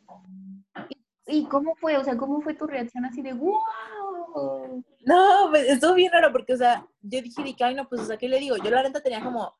¿Y 1.27 1.45
cómo 1.49 1.75
fue? 1.75 1.99
O 1.99 2.05
sea, 2.05 2.17
¿cómo 2.17 2.41
fue 2.41 2.55
tu 2.55 2.67
reacción 2.67 3.05
así 3.05 3.21
de 3.21 3.33
wow? 3.35 4.85
No, 5.05 5.49
pues 5.51 5.69
estuvo 5.69 5.95
bien 5.95 6.13
raro 6.13 6.31
porque, 6.31 6.55
o 6.55 6.57
sea, 6.57 6.87
yo 7.03 7.21
dije 7.21 7.57
que, 7.57 7.65
ay, 7.65 7.75
no, 7.75 7.89
pues, 7.89 8.03
o 8.03 8.05
sea, 8.07 8.17
¿qué 8.17 8.29
le 8.29 8.39
digo? 8.39 8.57
Yo 8.57 8.71
la 8.71 8.83
renta 8.83 9.03
tenía 9.03 9.21
como, 9.21 9.55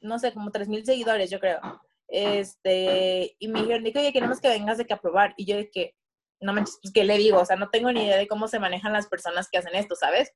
no 0.00 0.18
sé, 0.18 0.32
como 0.32 0.50
3.000 0.50 0.84
seguidores, 0.84 1.30
yo 1.30 1.38
creo. 1.38 1.60
Este, 2.08 3.36
y 3.38 3.48
me 3.48 3.60
dijeron, 3.60 3.84
oye, 3.84 4.12
queremos 4.12 4.40
que 4.40 4.48
vengas 4.48 4.78
de 4.78 4.86
que 4.86 4.94
a 4.94 5.00
probar. 5.00 5.34
Y 5.36 5.44
yo 5.44 5.56
de 5.56 5.70
que, 5.70 5.94
no 6.42 6.52
manches, 6.52 6.78
pues, 6.82 6.92
¿qué 6.92 7.04
le 7.04 7.16
digo? 7.18 7.40
O 7.40 7.44
sea, 7.44 7.56
no 7.56 7.70
tengo 7.70 7.92
ni 7.92 8.04
idea 8.04 8.16
de 8.16 8.28
cómo 8.28 8.48
se 8.48 8.58
manejan 8.58 8.92
las 8.92 9.08
personas 9.08 9.48
que 9.50 9.58
hacen 9.58 9.74
esto, 9.74 9.94
¿sabes? 9.96 10.32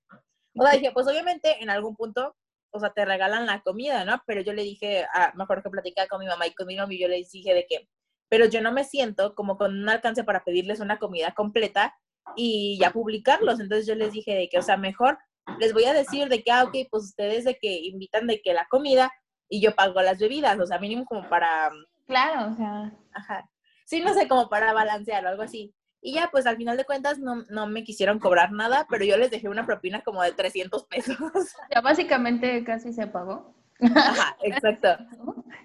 O 0.55 0.63
sea, 0.63 0.73
dije, 0.73 0.93
pues, 0.93 1.07
obviamente, 1.07 1.63
en 1.63 1.71
algún 1.71 1.97
punto, 1.97 2.37
o 2.71 2.81
sea, 2.81 2.91
te 2.91 3.05
regalan 3.05 3.47
la 3.47 3.61
comida, 3.61 4.05
¿no? 4.05 4.23
Pero 4.27 4.41
yo 4.41 4.53
le 4.53 4.63
dije, 4.63 5.07
ah, 5.13 5.33
mejor 5.35 5.63
que 5.63 5.71
platicaba 5.71 6.09
con 6.09 6.21
mi 6.21 6.27
mamá 6.27 6.47
y 6.47 6.55
con 6.55 6.67
mi 6.67 6.77
novio, 6.77 6.99
yo 6.99 7.09
le 7.09 7.17
dije 7.17 7.55
de 7.55 7.67
que, 7.69 7.89
pero 8.29 8.47
yo 8.47 8.61
no 8.61 8.73
me 8.73 8.85
siento 8.85 9.35
como 9.35 9.57
con 9.57 9.77
un 9.77 9.89
alcance 9.89 10.25
para 10.25 10.45
pedirles 10.45 10.81
una 10.81 10.99
comida 10.99 11.33
completa 11.33 11.95
y 12.35 12.79
ya 12.81 12.91
publicarlos. 12.91 13.61
Entonces 13.61 13.87
yo 13.87 13.95
les 13.95 14.13
dije 14.13 14.35
de 14.35 14.49
que, 14.49 14.59
o 14.59 14.63
sea, 14.63 14.77
mejor 14.77 15.19
les 15.59 15.73
voy 15.73 15.85
a 15.85 15.93
decir 15.93 16.29
de 16.29 16.43
que, 16.43 16.51
ah, 16.51 16.65
ok, 16.65 16.75
pues 16.91 17.05
ustedes 17.05 17.45
de 17.45 17.57
que 17.57 17.73
invitan 17.83 18.27
de 18.27 18.41
que 18.41 18.53
la 18.53 18.67
comida 18.69 19.13
y 19.49 19.61
yo 19.61 19.75
pago 19.75 20.03
las 20.03 20.19
bebidas, 20.19 20.59
o 20.59 20.67
sea, 20.67 20.79
mínimo 20.79 21.05
como 21.05 21.29
para... 21.29 21.71
Claro, 22.07 22.53
o 22.53 22.57
sea. 22.57 22.93
Ajá. 23.13 23.49
Sí, 23.85 24.01
no 24.01 24.13
sé, 24.13 24.27
como 24.27 24.49
para 24.49 24.73
balancear 24.73 25.25
o 25.25 25.29
algo 25.29 25.43
así. 25.43 25.73
Y 26.01 26.15
ya, 26.15 26.29
pues 26.31 26.47
al 26.47 26.57
final 26.57 26.77
de 26.77 26.85
cuentas 26.85 27.19
no, 27.19 27.45
no, 27.49 27.67
me 27.67 27.83
quisieron 27.83 28.19
cobrar 28.19 28.53
nada, 28.53 28.87
pero 28.89 29.05
yo 29.05 29.17
les 29.17 29.31
dejé 29.31 29.49
una 29.49 29.67
propina 29.67 30.03
como 30.03 30.23
de 30.23 30.33
300 30.33 30.85
pesos. 30.85 31.17
Ya 31.75 31.81
básicamente 31.81 32.63
casi 32.65 32.93
se 32.93 33.07
pagó. 33.07 33.55
Ajá, 33.81 34.37
exacto. 34.43 34.89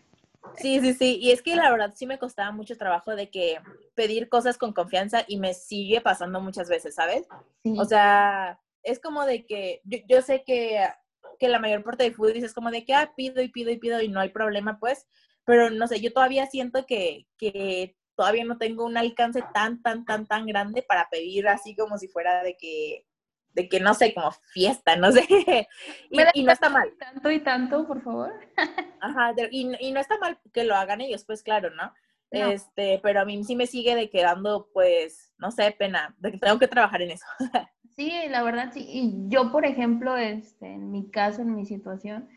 Sí, 0.58 0.80
sí, 0.82 0.94
sí. 0.94 1.18
Y 1.22 1.32
es 1.32 1.42
que 1.42 1.56
la 1.56 1.72
verdad 1.72 1.94
sí 1.96 2.06
me 2.06 2.20
costaba 2.20 2.52
mucho 2.52 2.78
trabajo 2.78 3.16
de 3.16 3.30
que 3.30 3.60
pedir 3.96 4.30
cosas 4.30 4.58
con 4.58 4.74
confianza 4.74 5.24
y 5.28 5.38
me 5.38 5.54
sigue 5.54 6.02
pasando 6.02 6.42
muchas 6.42 6.70
veces, 6.70 6.96
¿sabes? 6.96 7.28
O 7.78 7.86
sea, 7.86 8.60
es 8.84 9.00
como 9.00 9.26
de 9.26 9.46
que 9.46 9.82
yo, 10.08 10.22
sé 10.22 10.44
que, 10.46 10.80
que, 11.40 11.48
la 11.48 11.60
mayor 11.60 11.84
parte 11.84 12.04
de 12.04 12.12
foodies 12.12 12.44
es 12.44 12.54
como 12.54 12.72
de 12.72 12.86
que, 12.86 12.94
ah, 12.94 13.14
pido 13.16 13.42
y 13.42 13.50
pido 13.50 13.72
y 13.72 13.78
pido 13.78 14.02
y 14.02 14.10
no 14.10 14.20
hay 14.20 14.30
problema, 14.30 14.80
pues. 14.80 15.08
Pero 15.46 15.70
no 15.70 15.88
sé, 15.88 16.00
yo 16.00 16.12
todavía 16.14 16.46
siento 16.48 16.86
que, 16.86 17.28
que 17.38 17.96
todavía 18.16 18.46
no 18.46 18.58
tengo 18.58 18.86
un 18.86 18.98
alcance 18.98 19.44
tan, 19.54 19.82
tan, 19.82 20.06
tan, 20.06 20.26
tan 20.26 20.46
grande 20.46 20.84
para 20.84 21.10
pedir 21.10 21.48
así 21.48 21.76
como 21.76 21.98
si 21.98 22.08
fuera 22.08 22.44
de 22.44 22.58
que 22.58 23.06
de 23.54 23.68
que 23.68 23.80
no 23.80 23.94
sé, 23.94 24.14
como 24.14 24.32
fiesta, 24.54 24.96
no 24.96 25.12
sé. 25.12 25.26
y, 26.34 26.44
no 26.44 26.52
está 26.52 26.70
mal. 26.70 26.94
Tanto 26.98 27.32
y 27.32 27.40
tanto, 27.40 27.88
por 27.88 28.02
favor. 28.02 28.34
Ajá, 29.02 29.34
y, 29.52 29.92
no 29.92 30.00
está 30.00 30.18
mal 30.20 30.40
que 30.54 30.64
lo 30.64 30.76
hagan 30.76 31.02
ellos, 31.02 31.26
pues 31.26 31.44
claro, 31.44 31.70
¿no? 31.72 31.94
Este, 32.30 32.98
pero 33.04 33.20
a 33.20 33.26
mí 33.26 33.44
sí 33.44 33.58
me 33.58 33.68
sigue 33.68 33.94
de 33.94 34.10
quedando, 34.10 34.70
pues, 34.74 35.34
no 35.38 35.52
sé, 35.52 35.76
pena, 35.78 36.16
de 36.18 36.32
que 36.32 36.38
tengo 36.38 36.60
que 36.60 36.70
trabajar 36.70 37.02
en 37.02 37.12
eso. 37.12 37.26
sí, 37.98 38.10
la 38.30 38.42
verdad, 38.42 38.72
sí. 38.74 38.86
Y 38.88 39.28
yo, 39.28 39.52
por 39.52 39.66
ejemplo, 39.66 40.16
este, 40.16 40.68
en 40.68 40.92
mi 40.92 41.12
caso, 41.12 41.42
en 41.42 41.54
mi 41.54 41.66
situación, 41.66 42.30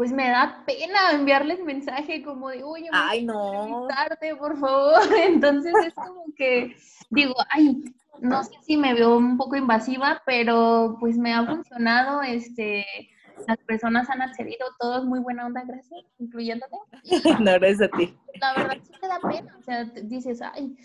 pues 0.00 0.12
me 0.12 0.30
da 0.30 0.62
pena 0.64 1.12
enviarles 1.12 1.62
mensaje 1.62 2.22
como 2.22 2.48
de, 2.48 2.64
oye, 2.64 2.88
ay, 2.90 3.22
no. 3.26 3.86
Tarde, 3.86 4.34
por 4.34 4.58
favor. 4.58 4.94
Entonces 5.26 5.74
es 5.88 5.92
como 5.92 6.24
que 6.38 6.74
digo, 7.10 7.34
ay, 7.50 7.84
no 8.22 8.42
sé 8.42 8.54
si 8.62 8.78
me 8.78 8.94
veo 8.94 9.18
un 9.18 9.36
poco 9.36 9.56
invasiva, 9.56 10.22
pero 10.24 10.96
pues 10.98 11.18
me 11.18 11.34
ha 11.34 11.44
funcionado, 11.44 12.22
este, 12.22 12.86
las 13.46 13.58
personas 13.58 14.08
han 14.08 14.22
accedido, 14.22 14.64
todos 14.78 15.04
muy 15.04 15.20
buena 15.20 15.44
onda, 15.44 15.64
gracias, 15.66 16.00
incluyéndote. 16.18 16.78
no, 17.38 17.52
gracias 17.52 17.82
a 17.82 17.98
ti. 17.98 18.16
La 18.40 18.54
verdad 18.54 18.78
sí 18.82 18.92
te 18.98 19.06
da 19.06 19.20
pena, 19.20 19.54
o 19.58 19.62
sea, 19.62 19.84
dices, 19.84 20.40
ay, 20.40 20.78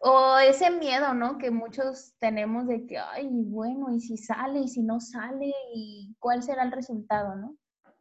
o 0.00 0.36
ese 0.40 0.70
miedo, 0.72 1.14
¿no? 1.14 1.38
Que 1.38 1.50
muchos 1.50 2.12
tenemos 2.18 2.66
de 2.66 2.86
que, 2.86 2.98
ay, 2.98 3.30
bueno, 3.30 3.94
y 3.94 4.00
si 4.00 4.18
sale, 4.18 4.58
y 4.58 4.68
si 4.68 4.82
no 4.82 5.00
sale, 5.00 5.54
y 5.74 6.14
cuál 6.18 6.42
será 6.42 6.64
el 6.64 6.72
resultado, 6.72 7.34
¿no? 7.34 7.56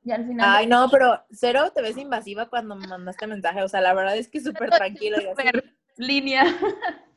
Y 0.07 0.11
al 0.11 0.25
final... 0.25 0.49
Ay, 0.49 0.67
no, 0.67 0.87
pero 0.89 1.21
cero 1.31 1.69
te 1.75 1.81
ves 1.81 1.97
invasiva 1.97 2.47
cuando 2.47 2.77
me 2.77 2.87
mandaste 2.87 3.27
mensaje, 3.27 3.61
o 3.61 3.67
sea, 3.67 3.81
la 3.81 3.93
verdad 3.93 4.15
es 4.15 4.29
que 4.29 4.39
súper 4.39 4.69
tranquilo. 4.69 5.17
Súper 5.19 5.65
línea. 5.97 6.45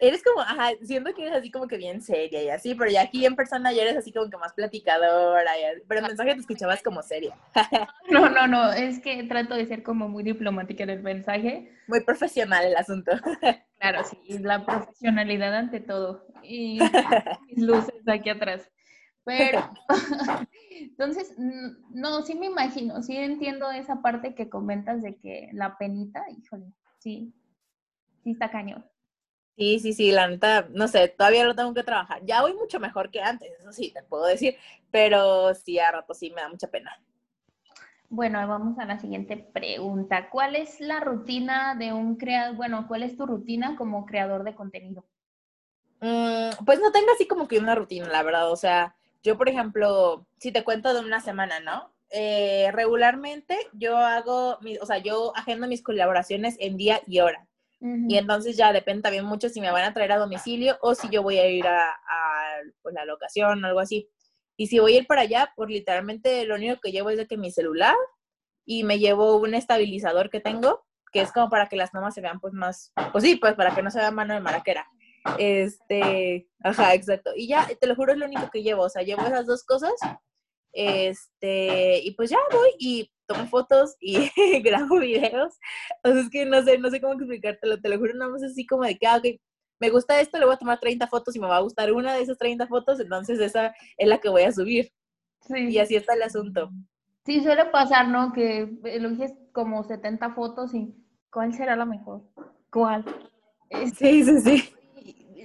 Eres 0.00 0.22
como, 0.22 0.42
ajá, 0.42 0.70
siento 0.82 1.14
que 1.14 1.22
eres 1.22 1.38
así 1.38 1.50
como 1.50 1.66
que 1.66 1.76
bien 1.76 2.00
seria 2.00 2.42
y 2.42 2.48
así, 2.48 2.74
pero 2.74 2.90
ya 2.90 3.02
aquí 3.02 3.24
en 3.26 3.36
persona 3.36 3.72
ya 3.72 3.82
eres 3.82 3.96
así 3.96 4.10
como 4.10 4.30
que 4.30 4.36
más 4.38 4.54
platicadora, 4.54 5.50
pero 5.86 6.00
en 6.00 6.06
mensaje 6.06 6.34
te 6.34 6.40
escuchabas 6.40 6.82
como 6.82 7.02
seria. 7.02 7.36
No, 8.10 8.28
no, 8.30 8.46
no, 8.46 8.72
es 8.72 9.00
que 9.00 9.22
trato 9.24 9.54
de 9.54 9.66
ser 9.66 9.82
como 9.82 10.08
muy 10.08 10.22
diplomática 10.22 10.84
en 10.84 10.90
el 10.90 11.02
mensaje. 11.02 11.72
Muy 11.88 12.02
profesional 12.04 12.64
el 12.64 12.76
asunto. 12.76 13.12
Claro, 13.78 14.02
sí, 14.04 14.38
la 14.38 14.64
profesionalidad 14.64 15.54
ante 15.54 15.80
todo. 15.80 16.26
Y 16.42 16.78
mis 17.48 17.58
luces 17.58 17.96
aquí 18.06 18.30
atrás. 18.30 18.70
Pero, 19.26 19.68
entonces, 20.70 21.34
no, 21.36 22.22
sí 22.22 22.36
me 22.36 22.46
imagino, 22.46 23.02
sí 23.02 23.16
entiendo 23.16 23.68
esa 23.72 24.00
parte 24.00 24.36
que 24.36 24.48
comentas 24.48 25.02
de 25.02 25.16
que 25.16 25.50
la 25.52 25.76
penita, 25.78 26.24
híjole, 26.30 26.72
sí, 27.00 27.34
sí 28.22 28.30
está 28.30 28.52
cañón. 28.52 28.86
Sí, 29.56 29.80
sí, 29.80 29.94
sí, 29.94 30.12
la 30.12 30.28
neta, 30.28 30.68
no 30.70 30.86
sé, 30.86 31.08
todavía 31.08 31.44
lo 31.44 31.56
tengo 31.56 31.74
que 31.74 31.82
trabajar. 31.82 32.24
Ya 32.24 32.40
voy 32.42 32.54
mucho 32.54 32.78
mejor 32.78 33.10
que 33.10 33.20
antes, 33.20 33.50
eso 33.58 33.72
sí, 33.72 33.90
te 33.92 34.04
puedo 34.04 34.26
decir, 34.26 34.54
pero 34.92 35.52
sí, 35.54 35.76
a 35.80 35.90
rato 35.90 36.14
sí 36.14 36.30
me 36.30 36.42
da 36.42 36.48
mucha 36.48 36.68
pena. 36.68 36.92
Bueno, 38.08 38.46
vamos 38.46 38.78
a 38.78 38.84
la 38.84 39.00
siguiente 39.00 39.36
pregunta. 39.36 40.30
¿Cuál 40.30 40.54
es 40.54 40.78
la 40.80 41.00
rutina 41.00 41.74
de 41.74 41.92
un 41.92 42.14
creador? 42.14 42.54
Bueno, 42.54 42.86
¿cuál 42.86 43.02
es 43.02 43.16
tu 43.16 43.26
rutina 43.26 43.74
como 43.76 44.06
creador 44.06 44.44
de 44.44 44.54
contenido? 44.54 45.04
Mm, 46.00 46.64
pues 46.64 46.78
no 46.78 46.92
tengo 46.92 47.08
así 47.12 47.26
como 47.26 47.48
que 47.48 47.58
una 47.58 47.74
rutina, 47.74 48.06
la 48.08 48.22
verdad. 48.22 48.52
O 48.52 48.56
sea, 48.56 48.94
yo, 49.26 49.36
por 49.36 49.48
ejemplo, 49.48 50.26
si 50.38 50.52
te 50.52 50.64
cuento 50.64 50.94
de 50.94 51.00
una 51.00 51.20
semana, 51.20 51.60
¿no? 51.60 51.92
Eh, 52.10 52.70
regularmente 52.72 53.58
yo 53.72 53.96
hago, 53.98 54.58
o 54.80 54.86
sea, 54.86 54.98
yo 54.98 55.36
agendo 55.36 55.66
mis 55.66 55.82
colaboraciones 55.82 56.56
en 56.60 56.76
día 56.76 57.00
y 57.06 57.20
hora. 57.20 57.46
Y 58.08 58.16
entonces 58.16 58.56
ya 58.56 58.72
depende 58.72 59.02
también 59.02 59.24
mucho 59.26 59.48
si 59.48 59.60
me 59.60 59.70
van 59.70 59.84
a 59.84 59.92
traer 59.92 60.10
a 60.12 60.16
domicilio 60.16 60.78
o 60.80 60.94
si 60.94 61.08
yo 61.10 61.22
voy 61.22 61.38
a 61.38 61.46
ir 61.46 61.66
a, 61.66 61.94
pues, 62.82 62.94
la 62.94 63.04
locación 63.04 63.62
o 63.62 63.66
algo 63.66 63.80
así. 63.80 64.08
Y 64.56 64.68
si 64.68 64.78
voy 64.78 64.94
a 64.94 64.98
ir 65.00 65.06
para 65.06 65.20
allá, 65.22 65.52
pues 65.54 65.68
literalmente 65.68 66.46
lo 66.46 66.54
único 66.54 66.80
que 66.80 66.90
llevo 66.90 67.10
es 67.10 67.18
de 67.18 67.26
que 67.26 67.36
mi 67.36 67.50
celular 67.52 67.94
y 68.64 68.82
me 68.82 68.98
llevo 68.98 69.36
un 69.36 69.54
estabilizador 69.54 70.30
que 70.30 70.40
tengo, 70.40 70.86
que 71.12 71.20
es 71.20 71.30
como 71.32 71.50
para 71.50 71.68
que 71.68 71.76
las 71.76 71.92
tomas 71.92 72.14
se 72.14 72.22
vean 72.22 72.40
pues 72.40 72.54
más, 72.54 72.92
pues 73.12 73.22
sí, 73.22 73.36
pues 73.36 73.54
para 73.54 73.74
que 73.74 73.82
no 73.82 73.90
se 73.90 73.98
vea 73.98 74.10
mano 74.10 74.34
de 74.34 74.40
maraquera. 74.40 74.88
Este, 75.38 76.48
ajá, 76.62 76.94
exacto. 76.94 77.30
Y 77.36 77.48
ya, 77.48 77.66
te 77.80 77.86
lo 77.86 77.94
juro, 77.94 78.12
es 78.12 78.18
lo 78.18 78.26
único 78.26 78.50
que 78.50 78.62
llevo. 78.62 78.82
O 78.82 78.88
sea, 78.88 79.02
llevo 79.02 79.22
esas 79.22 79.46
dos 79.46 79.64
cosas. 79.64 79.92
Este, 80.72 82.00
y 82.04 82.10
pues 82.12 82.28
ya 82.28 82.36
voy 82.52 82.68
y 82.78 83.10
tomo 83.26 83.46
fotos 83.46 83.96
y 84.00 84.30
grabo 84.62 84.98
videos. 84.98 85.54
O 86.04 86.12
sea, 86.12 86.20
es 86.20 86.30
que 86.30 86.44
no 86.44 86.62
sé, 86.62 86.78
no 86.78 86.90
sé 86.90 87.00
cómo 87.00 87.14
explicártelo, 87.14 87.80
te 87.80 87.88
lo 87.88 87.98
juro, 87.98 88.14
nada 88.14 88.30
más 88.30 88.42
así 88.42 88.66
como 88.66 88.84
de 88.84 88.96
que, 88.98 89.06
ah, 89.06 89.16
ok, 89.16 89.40
me 89.80 89.90
gusta 89.90 90.20
esto, 90.20 90.38
le 90.38 90.44
voy 90.44 90.54
a 90.54 90.58
tomar 90.58 90.78
30 90.78 91.06
fotos 91.06 91.34
y 91.34 91.40
me 91.40 91.46
va 91.46 91.56
a 91.56 91.62
gustar 91.62 91.92
una 91.92 92.14
de 92.14 92.22
esas 92.22 92.38
30 92.38 92.66
fotos, 92.66 93.00
entonces 93.00 93.40
esa 93.40 93.74
es 93.96 94.08
la 94.08 94.18
que 94.18 94.28
voy 94.28 94.42
a 94.42 94.52
subir. 94.52 94.92
Sí. 95.42 95.68
Y 95.70 95.78
así 95.78 95.96
está 95.96 96.14
el 96.14 96.22
asunto. 96.22 96.70
Sí, 97.24 97.42
suele 97.42 97.66
pasar, 97.66 98.08
¿no? 98.08 98.32
Que 98.32 98.68
eliges 98.84 99.32
como 99.52 99.82
70 99.82 100.34
fotos 100.34 100.74
y 100.74 100.94
¿cuál 101.30 101.54
será 101.54 101.74
la 101.74 101.84
mejor? 101.84 102.22
¿Cuál? 102.70 103.04
Sí, 103.96 104.24
sí, 104.24 104.40
sí. 104.40 104.75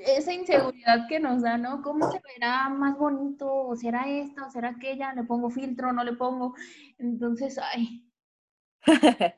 Esa 0.05 0.34
inseguridad 0.34 1.08
que 1.08 1.20
nos 1.20 1.41
da, 1.41 1.58
¿no? 1.58 1.81
¿Cómo 1.81 2.12
se 2.12 2.20
verá 2.20 2.70
más 2.70 2.98
bonito? 2.98 3.51
¿O 3.51 3.75
será 3.75 4.08
esta? 4.08 4.48
¿O 4.48 4.51
será 4.51 4.70
aquella? 4.70 5.13
¿Le 5.13 5.24
pongo 5.24 5.50
filtro? 5.50 5.93
¿No 5.93 6.03
le 6.03 6.13
pongo? 6.13 6.55
Entonces, 6.98 7.58
ay. 7.58 8.03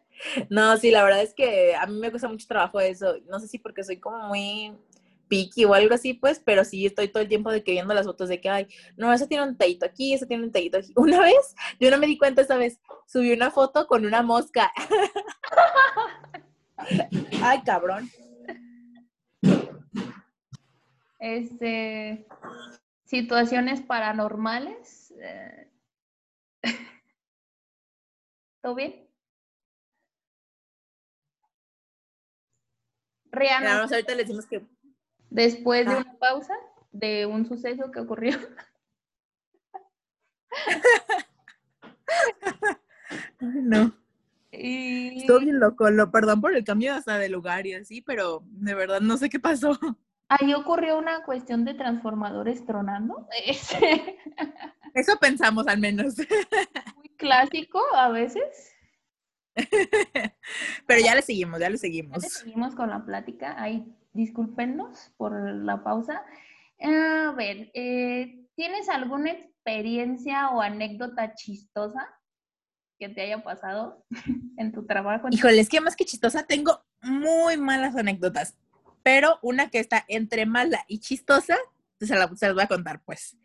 no, 0.50 0.77
sí, 0.77 0.91
la 0.91 1.03
verdad 1.03 1.22
es 1.22 1.34
que 1.34 1.75
a 1.75 1.86
mí 1.86 2.00
me 2.00 2.10
cuesta 2.10 2.27
mucho 2.27 2.48
trabajo 2.48 2.79
eso. 2.79 3.15
No 3.29 3.39
sé 3.39 3.48
si 3.48 3.60
porque 3.60 3.84
soy 3.84 4.00
como 4.00 4.27
muy 4.27 4.74
piqui 5.27 5.65
o 5.65 5.74
algo 5.74 5.96
así, 5.96 6.13
pues, 6.13 6.39
pero 6.39 6.63
sí 6.63 6.86
estoy 6.86 7.08
todo 7.08 7.24
el 7.24 7.29
tiempo 7.29 7.51
de 7.51 7.63
que 7.63 7.72
viendo 7.72 7.93
las 7.93 8.05
fotos 8.05 8.29
de 8.29 8.39
que, 8.39 8.50
ay, 8.50 8.67
no, 8.96 9.12
esa 9.12 9.27
tiene 9.27 9.43
un 9.43 9.58
tallito 9.58 9.86
aquí, 9.86 10.13
esa 10.13 10.27
tiene 10.27 10.43
un 10.43 10.51
tallito 10.51 10.77
aquí. 10.77 10.93
Una 10.96 11.22
vez, 11.22 11.55
yo 11.79 11.89
no 11.89 11.98
me 11.98 12.08
di 12.08 12.17
cuenta 12.17 12.41
esa 12.41 12.58
vez, 12.58 12.79
subí 13.08 13.32
una 13.32 13.51
foto 13.51 13.88
con 13.88 14.05
una 14.05 14.22
mosca. 14.22 14.72
ay, 17.41 17.62
cabrón. 17.65 18.10
Este, 21.24 22.27
situaciones 23.06 23.82
paranormales. 23.82 25.13
Eh, 25.18 25.72
¿Todo 28.62 28.75
bien? 28.75 29.08
Rihanna. 33.32 33.84
ahorita 33.84 34.15
le 34.15 34.24
decimos 34.24 34.46
que. 34.48 34.68
Después 35.30 35.86
de 35.86 35.94
ah. 35.94 36.00
una 36.00 36.20
pausa, 36.20 36.56
de 36.92 37.25
un 37.25 37.48
suceso 37.48 37.89
que 37.89 38.01
ocurrió. 38.01 38.38
no. 43.39 43.94
Y... 44.51 45.22
Estoy 45.22 45.46
bien 45.46 45.62
loco, 45.62 45.89
lo, 45.89 46.12
perdón 46.12 46.42
por 46.42 46.53
el 46.53 46.65
cambio 46.65 46.94
hasta 46.94 47.18
de 47.18 47.30
lugar 47.30 47.65
y 47.65 47.75
así, 47.75 48.01
pero 48.01 48.44
de 48.46 48.75
verdad 48.75 49.00
no 49.00 49.15
sé 49.15 49.30
qué 49.30 49.39
pasó. 49.39 49.80
Ahí 50.40 50.54
ocurrió 50.54 50.98
una 50.98 51.24
cuestión 51.24 51.63
de 51.63 51.74
transformadores 51.74 52.66
tronando. 52.66 53.28
Este, 53.46 54.18
Eso 54.94 55.18
pensamos 55.20 55.68
al 55.68 55.80
menos. 55.80 56.16
Muy 56.98 57.10
clásico 57.18 57.80
a 57.96 58.10
veces. 58.10 58.74
Pero 60.88 61.02
ya 61.04 61.16
le 61.16 61.22
seguimos, 61.22 61.60
ya 61.60 61.70
le 61.70 61.78
seguimos. 61.78 62.24
Ya 62.24 62.28
le 62.28 62.34
seguimos 62.34 62.75
con 62.75 62.90
la 62.90 63.06
plática. 63.06 63.62
Ahí, 63.62 63.96
discúlpenos 64.13 65.12
por 65.18 65.34
la 65.34 65.84
pausa. 65.84 66.24
A 66.82 67.32
ver, 67.38 67.70
eh, 67.74 68.48
¿tienes 68.56 68.90
alguna 68.90 69.32
experiencia 69.32 70.50
o 70.50 70.62
anécdota 70.62 71.36
chistosa 71.36 72.10
que 73.00 73.10
te 73.10 73.22
haya 73.22 73.44
pasado 73.44 74.04
en 74.58 74.72
tu 74.72 74.86
trabajo? 74.86 75.28
Híjole, 75.30 75.60
es 75.60 75.70
que 75.70 75.82
más 75.82 75.96
que 75.96 76.06
chistosa, 76.06 76.44
tengo 76.44 76.84
muy 77.02 77.58
malas 77.58 77.96
anécdotas, 77.96 78.58
pero 79.04 79.38
una 79.42 79.70
que 79.70 79.80
está 79.80 80.06
entre 80.08 80.46
mala 80.46 80.84
y 80.88 81.00
chistosa, 81.00 81.58
se, 82.00 82.16
la, 82.16 82.28
se 82.36 82.48
las 82.48 82.56
voy 82.56 82.64
a 82.64 82.68
contar, 82.68 83.02
pues. 83.04 83.38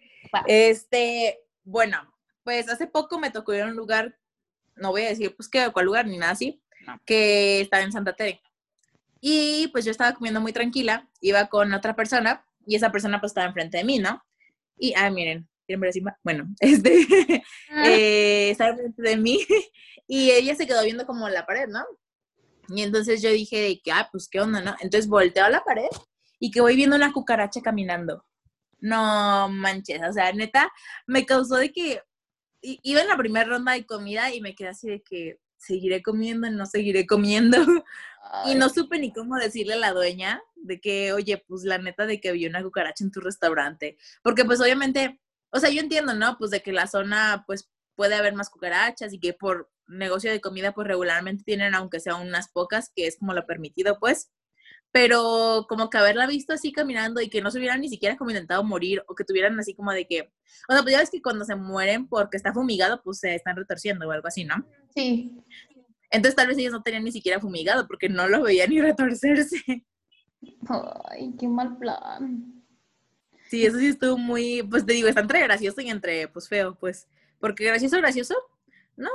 Este, 0.46 1.40
bueno, 1.64 2.14
pues 2.42 2.68
hace 2.68 2.86
poco 2.86 3.18
me 3.18 3.30
tocó 3.30 3.54
ir 3.54 3.62
a 3.62 3.66
un 3.66 3.76
lugar 3.76 4.16
no 4.80 4.90
voy 4.90 5.02
a 5.02 5.08
decir 5.08 5.34
pues 5.36 5.48
que 5.48 5.70
cuál 5.72 5.86
lugar 5.86 6.06
ni 6.06 6.16
nada 6.16 6.32
así, 6.32 6.60
que 7.04 7.60
estaba 7.60 7.82
en 7.82 7.92
Santa 7.92 8.14
Tere. 8.14 8.40
Y 9.20 9.68
pues 9.68 9.84
yo 9.84 9.90
estaba 9.90 10.14
comiendo 10.14 10.40
muy 10.40 10.52
tranquila, 10.52 11.08
iba 11.20 11.46
con 11.48 11.72
otra 11.72 11.96
persona 11.96 12.44
y 12.66 12.76
esa 12.76 12.92
persona 12.92 13.20
pues 13.20 13.30
estaba 13.30 13.48
enfrente 13.48 13.78
de 13.78 13.84
mí, 13.84 13.98
¿no? 13.98 14.22
Y, 14.78 14.94
ah, 14.96 15.10
miren, 15.10 15.48
¿quieren 15.66 15.80
ver 15.80 15.88
encima? 15.88 16.18
Bueno, 16.22 16.48
este, 16.60 17.42
ah. 17.70 17.84
eh, 17.86 18.50
estaba 18.50 18.70
enfrente 18.70 19.02
de 19.02 19.16
mí 19.16 19.40
y 20.06 20.30
ella 20.30 20.54
se 20.54 20.66
quedó 20.66 20.82
viendo 20.84 21.06
como 21.06 21.28
la 21.28 21.46
pared, 21.46 21.68
¿no? 21.68 21.84
Y 22.68 22.82
entonces 22.82 23.22
yo 23.22 23.30
dije 23.30 23.80
que, 23.82 23.92
ah, 23.92 24.08
pues 24.10 24.28
qué 24.28 24.40
onda, 24.40 24.60
¿no? 24.60 24.74
Entonces 24.80 25.08
volteo 25.08 25.44
a 25.44 25.50
la 25.50 25.64
pared 25.64 25.88
y 26.38 26.50
que 26.50 26.60
voy 26.60 26.76
viendo 26.76 26.96
una 26.96 27.12
cucaracha 27.12 27.60
caminando. 27.62 28.24
No 28.80 29.48
manches, 29.48 30.00
o 30.08 30.12
sea, 30.12 30.32
neta, 30.32 30.70
me 31.06 31.26
causó 31.26 31.56
de 31.56 31.72
que 31.72 32.02
iba 32.60 33.00
en 33.00 33.08
la 33.08 33.16
primera 33.16 33.48
ronda 33.48 33.72
de 33.72 33.86
comida 33.86 34.32
y 34.32 34.40
me 34.40 34.54
quedé 34.54 34.68
así 34.68 34.88
de 34.88 35.02
que 35.02 35.40
seguiré 35.56 36.02
comiendo, 36.02 36.50
no 36.50 36.66
seguiré 36.66 37.06
comiendo. 37.06 37.58
Y 38.44 38.56
no 38.56 38.68
supe 38.68 38.98
ni 38.98 39.10
cómo 39.10 39.36
decirle 39.36 39.74
a 39.74 39.78
la 39.78 39.92
dueña 39.92 40.42
de 40.54 40.80
que, 40.80 41.14
oye, 41.14 41.42
pues 41.46 41.62
la 41.62 41.78
neta 41.78 42.04
de 42.04 42.20
que 42.20 42.32
vi 42.32 42.46
una 42.46 42.62
cucaracha 42.62 43.02
en 43.02 43.10
tu 43.10 43.20
restaurante. 43.20 43.96
Porque 44.22 44.44
pues 44.44 44.60
obviamente, 44.60 45.18
o 45.50 45.58
sea, 45.58 45.70
yo 45.70 45.80
entiendo, 45.80 46.12
¿no? 46.12 46.36
Pues 46.36 46.50
de 46.50 46.60
que 46.60 46.72
la 46.72 46.86
zona 46.86 47.44
pues 47.46 47.70
puede 47.94 48.16
haber 48.16 48.34
más 48.34 48.50
cucarachas 48.50 49.14
y 49.14 49.18
que 49.18 49.32
por 49.32 49.70
negocio 49.88 50.30
de 50.30 50.40
comida 50.40 50.72
pues 50.72 50.86
regularmente 50.86 51.44
tienen 51.44 51.74
aunque 51.74 52.00
sea 52.00 52.16
unas 52.16 52.48
pocas, 52.48 52.92
que 52.94 53.06
es 53.06 53.18
como 53.18 53.34
lo 53.34 53.46
permitido 53.46 53.98
pues 53.98 54.30
pero 54.92 55.66
como 55.68 55.90
que 55.90 55.98
haberla 55.98 56.26
visto 56.26 56.52
así 56.52 56.72
caminando 56.72 57.20
y 57.20 57.28
que 57.28 57.42
no 57.42 57.50
se 57.50 57.58
hubieran 57.58 57.80
ni 57.80 57.88
siquiera 57.88 58.16
como 58.16 58.30
intentado 58.30 58.64
morir 58.64 59.02
o 59.06 59.14
que 59.14 59.24
tuvieran 59.24 59.58
así 59.58 59.74
como 59.74 59.92
de 59.92 60.06
que, 60.06 60.22
o 60.68 60.72
sea, 60.72 60.82
pues 60.82 60.92
ya 60.92 61.00
ves 61.00 61.10
que 61.10 61.22
cuando 61.22 61.44
se 61.44 61.56
mueren 61.56 62.08
porque 62.08 62.36
está 62.36 62.52
fumigado, 62.52 63.02
pues 63.02 63.18
se 63.18 63.34
están 63.34 63.56
retorciendo 63.56 64.08
o 64.08 64.10
algo 64.10 64.26
así, 64.26 64.44
¿no? 64.44 64.64
Sí. 64.94 65.36
Entonces 66.10 66.36
tal 66.36 66.48
vez 66.48 66.58
ellos 66.58 66.72
no 66.72 66.82
tenían 66.82 67.04
ni 67.04 67.12
siquiera 67.12 67.38
fumigado 67.38 67.86
porque 67.86 68.08
no 68.08 68.28
lo 68.28 68.42
veían 68.42 68.70
ni 68.70 68.80
retorcerse. 68.80 69.62
Ay, 71.10 71.34
qué 71.38 71.48
mal 71.48 71.76
plan. 71.76 72.64
Sí, 73.50 73.66
eso 73.66 73.78
sí 73.78 73.88
estuvo 73.88 74.16
muy, 74.16 74.62
pues 74.62 74.86
te 74.86 74.94
digo, 74.94 75.08
está 75.08 75.20
entre 75.20 75.42
gracioso 75.42 75.80
y 75.80 75.90
entre, 75.90 76.28
pues 76.28 76.48
feo, 76.48 76.74
pues. 76.74 77.08
Porque 77.40 77.64
gracioso, 77.64 77.98
gracioso, 77.98 78.34
no, 78.98 79.10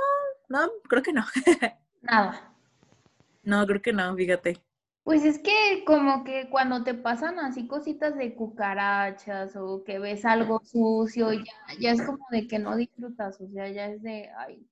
no, 0.48 0.72
creo 0.88 1.02
que 1.02 1.12
no. 1.12 1.24
Nada. 2.02 2.52
No, 3.42 3.66
creo 3.66 3.82
que 3.82 3.92
no, 3.92 4.14
fíjate. 4.16 4.60
Pues 5.04 5.22
es 5.22 5.38
que 5.38 5.84
como 5.86 6.24
que 6.24 6.48
cuando 6.48 6.82
te 6.82 6.94
pasan 6.94 7.38
así 7.38 7.66
cositas 7.66 8.16
de 8.16 8.34
cucarachas 8.34 9.54
o 9.54 9.84
que 9.84 9.98
ves 9.98 10.24
algo 10.24 10.62
sucio, 10.64 11.30
ya, 11.34 11.52
ya 11.78 11.90
es 11.92 12.00
como 12.00 12.26
de 12.30 12.48
que 12.48 12.58
no 12.58 12.74
disfrutas, 12.74 13.38
o 13.38 13.46
sea, 13.48 13.68
ya 13.68 13.88
es 13.88 14.02
de, 14.02 14.30
ay, 14.38 14.66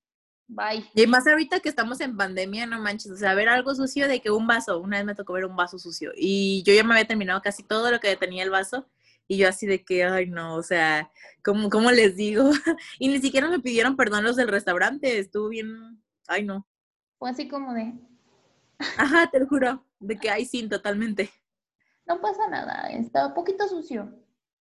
bye. 0.49 0.83
Y 0.95 1.07
más 1.07 1.27
ahorita 1.27 1.61
que 1.61 1.69
estamos 1.69 2.01
en 2.01 2.17
pandemia, 2.17 2.65
no 2.65 2.81
manches, 2.81 3.13
o 3.13 3.17
sea, 3.17 3.35
ver 3.35 3.51
algo 3.51 3.75
sucio 3.75 4.09
de 4.09 4.23
que 4.23 4.31
un 4.31 4.47
vaso, 4.47 4.81
una 4.81 4.97
vez 4.97 5.05
me 5.05 5.15
tocó 5.15 5.35
ver 5.35 5.45
un 5.45 5.55
vaso 5.55 5.79
sucio 5.79 6.13
y 6.17 6.63
yo 6.63 6.73
ya 6.73 6.83
me 6.83 6.95
había 6.95 7.07
terminado 7.07 7.43
casi 7.43 7.63
todo 7.63 7.91
lo 7.91 8.01
que 8.01 8.17
tenía 8.17 8.43
el 8.43 8.51
vaso 8.51 8.89
y 9.29 9.39
yo 9.39 9.49
así 9.49 9.67
de 9.67 9.85
que, 9.85 10.05
ay, 10.05 10.27
no, 10.27 10.57
o 10.57 10.63
sea, 10.63 11.11
¿cómo, 11.45 11.71
cómo 11.71 11.91
les 11.91 12.17
digo? 12.17 12.51
y 12.99 13.09
ni 13.09 13.21
siquiera 13.21 13.49
me 13.49 13.61
pidieron 13.61 13.97
perdón 13.97 14.25
los 14.25 14.37
del 14.37 14.49
restaurante, 14.49 15.19
estuvo 15.19 15.49
bien, 15.49 16.03
ay, 16.29 16.45
no. 16.45 16.67
Fue 17.19 17.31
así 17.31 17.49
como 17.49 17.73
de... 17.75 17.95
Ajá, 18.97 19.31
te 19.31 19.39
lo 19.39 19.47
juro 19.47 19.87
de 20.01 20.19
que 20.19 20.31
hay 20.31 20.45
sin 20.45 20.69
totalmente. 20.69 21.31
No 22.07 22.21
pasa 22.21 22.49
nada, 22.49 22.89
está 22.91 23.29
un 23.29 23.35
poquito 23.35 23.69
sucio. 23.69 24.13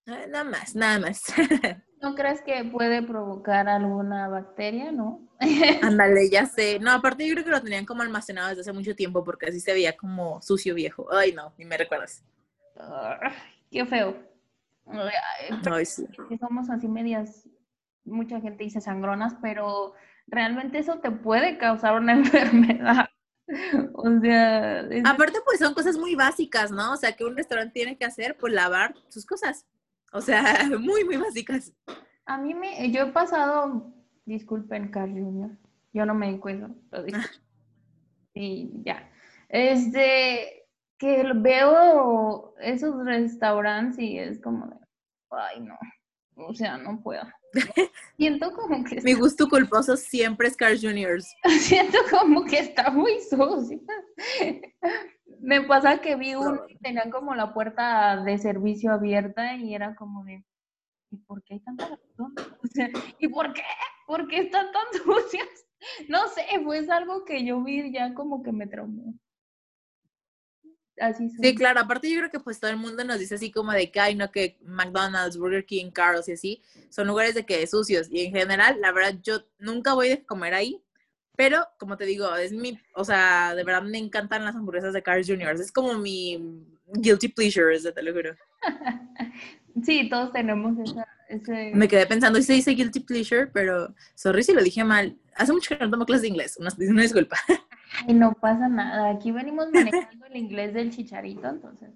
Ah, 0.08 0.26
nada 0.28 0.43
más, 0.43 0.76
nada 0.76 1.00
más. 1.00 1.24
¿No 2.02 2.15
crees 2.15 2.41
que 2.41 2.63
puede 2.65 3.04
provocar 3.04 3.69
alguna 3.69 4.28
bacteria, 4.28 4.91
no? 4.91 5.28
Ándale, 5.84 6.30
ya 6.30 6.47
sé. 6.47 6.80
No, 6.80 6.91
aparte 6.91 7.28
yo 7.28 7.34
creo 7.34 7.45
que 7.45 7.52
lo 7.52 7.62
tenían 7.62 7.86
como 7.86 8.02
almacenado 8.02 8.50
desde 8.50 8.62
hace 8.62 8.74
mucho 8.74 8.95
tiempo 8.95 9.24
porque 9.24 9.47
así 9.47 9.60
se 9.60 9.74
veía 9.74 9.95
como 9.95 10.41
sucio 10.41 10.74
viejo. 10.74 11.08
Ay, 11.12 11.34
no, 11.34 11.54
ni 11.58 11.65
me 11.65 11.78
recuerdas. 11.78 12.24
qué 13.69 13.86
feo. 13.86 14.31
Ay, 15.71 15.86
sí. 15.86 16.06
somos 16.39 16.69
así 16.69 16.88
medias, 16.88 17.47
mucha 18.04 18.41
gente 18.41 18.63
dice 18.63 18.82
sangronas, 18.82 19.36
pero 19.41 19.93
realmente 20.27 20.80
eso 20.80 20.99
te 20.99 21.12
puede 21.12 21.58
causar 21.58 21.95
una 21.95 22.13
enfermedad. 22.17 23.10
O 23.93 24.19
sea. 24.21 24.88
Aparte, 25.06 25.39
pues 25.45 25.60
son 25.60 25.73
cosas 25.73 25.97
muy 25.97 26.15
básicas, 26.15 26.71
¿no? 26.71 26.93
O 26.93 26.97
sea, 26.97 27.13
que 27.13 27.25
un 27.25 27.36
restaurante 27.36 27.73
tiene 27.73 27.97
que 27.97 28.06
hacer, 28.06 28.38
pues 28.38 28.54
lavar 28.54 28.95
sus 29.10 29.25
cosas. 29.25 29.65
O 30.12 30.21
sea, 30.21 30.43
muy, 30.80 31.04
muy 31.04 31.17
básicas. 31.17 31.73
A 32.25 32.38
mí 32.38 32.54
me. 32.54 32.91
Yo 32.91 33.04
he 33.04 33.12
pasado. 33.12 33.93
Disculpen, 34.25 34.89
Carl 34.89 35.12
Jr. 35.12 35.58
Yo 35.93 36.06
no 36.06 36.13
me 36.13 36.30
encuentro. 36.30 36.73
Y 38.34 38.71
ya. 38.84 39.10
Este. 39.49 40.58
Que 40.97 41.23
veo 41.36 42.54
esos 42.60 43.04
restaurantes 43.04 43.99
y 43.99 44.19
es 44.19 44.39
como 44.39 44.67
de. 44.67 44.81
Ay, 45.32 45.62
no. 45.62 45.78
O 46.36 46.54
sea, 46.54 46.78
no 46.78 47.02
puedo. 47.02 47.24
Siento 48.17 48.52
como 48.54 48.84
que... 48.84 49.02
Mi 49.02 49.13
gusto 49.13 49.48
culposo 49.50 49.98
siempre 49.98 50.48
es 50.48 50.56
Carl 50.56 50.80
Jr. 50.80 51.22
Siento 51.60 51.98
como 52.10 52.46
que 52.46 52.60
está 52.60 52.89
muy 52.89 53.20
sucio. 53.22 53.80
Me 55.41 55.62
pasa 55.62 56.00
que 56.00 56.15
vi 56.15 56.36
uno 56.36 56.62
y 56.67 56.78
tenían 56.78 57.10
como 57.10 57.36
la 57.36 57.54
puerta 57.54 58.24
de 58.24 58.38
servicio 58.38 58.91
abierta 58.91 59.56
y 59.56 59.74
era 59.74 59.96
como 59.96 60.24
de, 60.24 60.44
¿y 61.10 61.17
por 61.17 61.44
qué 61.44 61.56
hay 61.56 61.60
tanta 61.62 61.88
razón? 61.88 62.34
¿Y 63.20 63.28
por 63.28 63.54
qué? 63.54 63.62
¿Por 64.08 64.28
qué 64.28 64.39
están 64.39 64.67
tan 64.72 64.84
sucias? 65.04 65.48
No 66.08 66.28
sé, 66.28 66.44
pues 66.63 66.89
algo 66.89 67.26
que 67.26 67.44
yo 67.44 67.63
vi 67.63 67.91
ya 67.91 68.13
como 68.13 68.44
que 68.44 68.52
me 68.52 68.67
traumó. 68.67 69.13
Así 71.01 71.29
sí, 71.29 71.55
claro, 71.55 71.79
aparte 71.79 72.09
yo 72.09 72.19
creo 72.19 72.29
que 72.29 72.39
pues 72.39 72.59
todo 72.59 72.69
el 72.69 72.77
mundo 72.77 73.03
nos 73.03 73.17
dice 73.17 73.35
así 73.35 73.51
como 73.51 73.71
de 73.71 73.89
que 73.89 73.99
hay, 73.99 74.13
no, 74.13 74.31
que 74.31 74.59
McDonald's, 74.61 75.35
Burger 75.35 75.65
King, 75.65 75.89
Carl's 75.89 76.29
y 76.29 76.33
así, 76.33 76.61
son 76.89 77.07
lugares 77.07 77.33
de 77.33 77.43
que 77.43 77.65
sucios. 77.65 78.07
Y 78.11 78.25
en 78.25 78.31
general, 78.33 78.79
la 78.79 78.91
verdad, 78.91 79.19
yo 79.23 79.43
nunca 79.57 79.95
voy 79.95 80.11
a 80.11 80.23
comer 80.23 80.53
ahí, 80.53 80.79
pero, 81.35 81.65
como 81.79 81.97
te 81.97 82.05
digo, 82.05 82.35
es 82.35 82.53
mi, 82.53 82.79
o 82.93 83.03
sea, 83.03 83.55
de 83.55 83.63
verdad 83.63 83.81
me 83.81 83.97
encantan 83.97 84.45
las 84.45 84.55
hamburguesas 84.55 84.93
de 84.93 85.01
Carl's 85.01 85.27
Jr. 85.27 85.55
Es 85.55 85.71
como 85.71 85.95
mi 85.95 86.67
guilty 86.93 87.29
pleasure, 87.29 87.79
te 87.79 88.03
lo 88.03 88.13
juro. 88.13 88.35
Sí, 89.85 90.09
todos 90.09 90.33
tenemos 90.33 90.77
esa, 90.79 91.07
ese... 91.29 91.71
Me 91.73 91.87
quedé 91.87 92.05
pensando, 92.05 92.37
y 92.37 92.43
se 92.43 92.51
dice 92.51 92.71
guilty 92.71 92.99
pleasure, 92.99 93.47
pero 93.47 93.95
sorry 94.15 94.43
si 94.43 94.53
lo 94.53 94.61
dije 94.61 94.83
mal. 94.83 95.17
Hace 95.33 95.53
mucho 95.53 95.77
que 95.77 95.83
no 95.85 95.89
tomo 95.89 96.05
clases 96.05 96.23
de 96.23 96.27
inglés, 96.27 96.57
una, 96.59 96.71
una 96.77 97.01
disculpa. 97.01 97.37
Ay, 97.99 98.13
no 98.13 98.34
pasa 98.34 98.67
nada. 98.67 99.10
Aquí 99.10 99.32
venimos 99.32 99.69
manejando 99.71 100.25
el 100.25 100.38
inglés 100.38 100.73
del 100.73 100.91
chicharito, 100.91 101.47
entonces. 101.47 101.89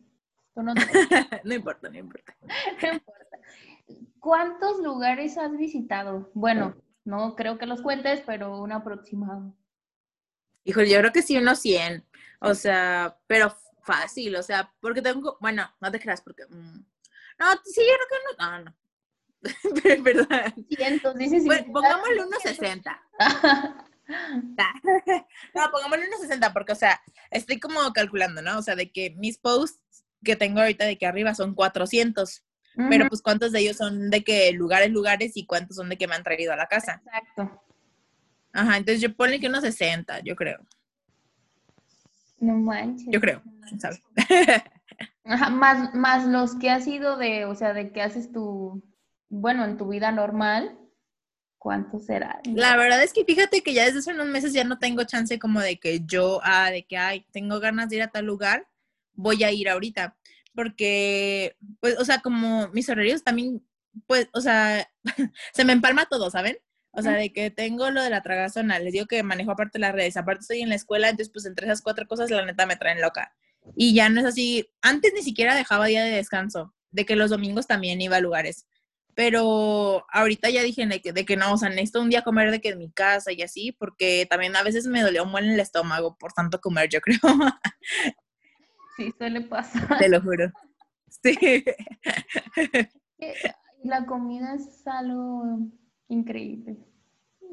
no, 0.55 0.63
no 1.43 1.53
importa, 1.53 1.89
no 1.89 1.97
importa. 1.97 2.35
no 2.81 2.93
importa. 2.93 3.39
¿Cuántos 4.19 4.79
lugares 4.79 5.37
has 5.37 5.55
visitado? 5.57 6.31
Bueno, 6.33 6.75
no 7.03 7.35
creo 7.35 7.57
que 7.57 7.67
los 7.67 7.81
cuentes, 7.81 8.21
pero 8.25 8.59
un 8.59 8.71
aproximado. 8.71 9.55
Híjole, 10.63 10.89
yo 10.89 10.99
creo 10.99 11.11
que 11.11 11.21
sí, 11.21 11.37
unos 11.37 11.59
100. 11.59 12.03
O 12.39 12.55
sea, 12.55 13.17
pero 13.27 13.55
fácil, 13.83 14.35
o 14.35 14.41
sea, 14.43 14.73
porque 14.79 15.01
tengo, 15.01 15.37
bueno, 15.39 15.69
no 15.79 15.91
te 15.91 15.99
creas, 15.99 16.21
porque... 16.21 16.43
Mm, 16.49 16.83
no, 17.37 17.45
sí, 17.63 17.81
yo 17.81 17.93
creo 17.93 18.07
que 18.09 18.43
no, 18.43 18.51
no, 18.51 18.63
no. 18.65 18.75
pero, 19.83 20.03
verdad. 20.03 20.53
Cientos, 20.69 21.15
dices. 21.15 21.45
Bueno, 21.45 21.71
pongámosle 21.71 22.25
unos 22.25 22.41
60. 22.41 23.01
no, 25.55 25.71
pongámosle 25.71 26.07
unos 26.07 26.21
60, 26.21 26.53
porque, 26.53 26.73
o 26.73 26.75
sea, 26.75 27.01
estoy 27.31 27.59
como 27.59 27.79
calculando, 27.93 28.41
¿no? 28.41 28.59
O 28.59 28.61
sea, 28.61 28.75
de 28.75 28.91
que 28.91 29.11
mis 29.17 29.37
posts 29.37 30.05
que 30.23 30.35
tengo 30.35 30.59
ahorita 30.59 30.85
de 30.85 30.97
que 30.97 31.05
arriba 31.05 31.33
son 31.33 31.53
400. 31.53 32.43
Pero 32.89 33.07
pues 33.07 33.21
cuántos 33.21 33.53
de 33.53 33.59
ellos 33.59 33.77
son 33.77 34.09
de 34.09 34.21
que 34.21 34.51
lugares, 34.51 34.91
lugares 34.91 35.37
y 35.37 35.45
cuántos 35.45 35.77
son 35.77 35.87
de 35.87 35.97
que 35.97 36.07
me 36.07 36.15
han 36.15 36.23
traído 36.23 36.51
a 36.51 36.57
la 36.57 36.67
casa. 36.67 37.01
Exacto. 37.05 37.61
Ajá, 38.51 38.75
entonces 38.75 38.99
yo 38.99 39.15
ponle 39.15 39.39
que 39.39 39.47
unos 39.47 39.61
60, 39.61 40.19
yo 40.19 40.35
creo. 40.35 40.59
No 42.39 42.53
manches. 42.55 43.07
Yo 43.09 43.21
creo, 43.21 43.41
¿sabes? 43.79 44.01
Ajá, 45.23 45.49
más, 45.49 45.93
más 45.93 46.25
los 46.25 46.55
que 46.55 46.69
has 46.69 46.85
ido 46.85 47.15
de, 47.15 47.45
o 47.45 47.55
sea, 47.55 47.73
de 47.73 47.93
que 47.93 48.01
haces 48.01 48.31
tu, 48.31 48.83
bueno, 49.29 49.63
en 49.63 49.77
tu 49.77 49.87
vida 49.87 50.11
normal, 50.11 50.77
¿cuántos 51.65 52.05
será? 52.05 52.39
La 52.53 52.77
verdad 52.77 53.01
es 53.01 53.11
que 53.11 53.25
fíjate 53.25 53.61
que 53.61 53.73
ya 53.73 53.85
desde 53.85 53.97
hace 53.97 54.11
unos 54.11 54.27
meses 54.27 54.53
ya 54.53 54.63
no 54.63 54.77
tengo 54.77 55.03
chance 55.05 55.39
como 55.39 55.61
de 55.61 55.79
que 55.79 56.01
yo, 56.05 56.39
ah, 56.43 56.69
de 56.69 56.85
que, 56.85 56.95
ay, 56.95 57.25
tengo 57.31 57.59
ganas 57.59 57.89
de 57.89 57.95
ir 57.95 58.03
a 58.03 58.11
tal 58.11 58.25
lugar, 58.25 58.67
voy 59.13 59.43
a 59.43 59.51
ir 59.51 59.67
ahorita 59.67 60.15
porque, 60.53 61.57
pues, 61.79 61.97
o 61.97 62.05
sea, 62.05 62.19
como 62.19 62.67
mis 62.67 62.87
horarios 62.87 63.23
también, 63.23 63.65
pues, 64.05 64.29
o 64.31 64.41
sea, 64.41 64.87
se 65.55 65.65
me 65.65 65.73
empalma 65.73 66.05
todo, 66.05 66.29
¿saben? 66.29 66.59
O 66.91 67.01
sea, 67.01 67.13
de 67.13 67.33
que 67.33 67.49
tengo 67.49 67.89
lo 67.89 68.03
de 68.03 68.11
la 68.11 68.21
tragazona, 68.21 68.77
les 68.77 68.93
digo 68.93 69.07
que 69.07 69.23
manejo 69.23 69.49
aparte 69.49 69.79
las 69.79 69.91
redes, 69.91 70.17
aparte 70.17 70.41
estoy 70.41 70.61
en 70.61 70.69
la 70.69 70.75
escuela, 70.75 71.09
entonces 71.09 71.33
pues 71.33 71.47
entre 71.47 71.65
esas 71.65 71.81
cuatro 71.81 72.07
cosas 72.07 72.29
la 72.29 72.45
neta 72.45 72.67
me 72.67 72.75
traen 72.75 73.01
loca. 73.01 73.33
Y 73.75 73.95
ya 73.95 74.07
no 74.09 74.19
es 74.19 74.27
así, 74.27 74.69
antes 74.83 75.11
ni 75.15 75.23
siquiera 75.23 75.55
dejaba 75.55 75.87
día 75.87 76.05
de 76.05 76.11
descanso, 76.11 76.75
de 76.91 77.07
que 77.07 77.15
los 77.15 77.31
domingos 77.31 77.65
también 77.65 77.99
iba 78.01 78.17
a 78.17 78.21
lugares. 78.21 78.67
Pero 79.15 80.05
ahorita 80.11 80.49
ya 80.49 80.61
dije 80.61 80.85
de 80.85 81.01
que, 81.01 81.13
de 81.13 81.25
que 81.25 81.37
no, 81.37 81.53
o 81.53 81.57
sea, 81.57 81.69
necesito 81.69 82.01
un 82.01 82.09
día 82.09 82.23
comer 82.23 82.51
de 82.51 82.59
que 82.59 82.69
en 82.69 82.77
mi 82.77 82.91
casa 82.91 83.31
y 83.31 83.41
así, 83.41 83.71
porque 83.71 84.27
también 84.29 84.55
a 84.57 84.63
veces 84.63 84.87
me 84.87 85.01
dolió 85.01 85.23
un 85.23 85.31
buen 85.31 85.45
el 85.45 85.59
estómago 85.59 86.17
por 86.17 86.33
tanto 86.33 86.59
comer, 86.59 86.89
yo 86.89 86.99
creo. 87.01 87.19
Sí, 88.97 89.13
suele 89.17 89.41
pasar. 89.41 89.97
Te 89.97 90.09
lo 90.09 90.21
juro. 90.21 90.51
Sí. 91.07 91.63
La 93.83 94.05
comida 94.05 94.55
es 94.55 94.85
algo 94.85 95.59
increíble. 96.09 96.77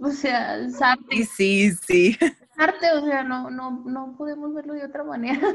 O 0.00 0.10
sea, 0.10 0.56
es 0.56 0.80
arte. 0.82 1.24
Sí, 1.24 1.70
sí. 1.86 2.18
arte, 2.56 2.90
o 2.92 3.04
sea, 3.04 3.22
no, 3.22 3.50
no, 3.50 3.84
no 3.86 4.16
podemos 4.16 4.52
verlo 4.52 4.74
de 4.74 4.84
otra 4.84 5.04
manera. 5.04 5.46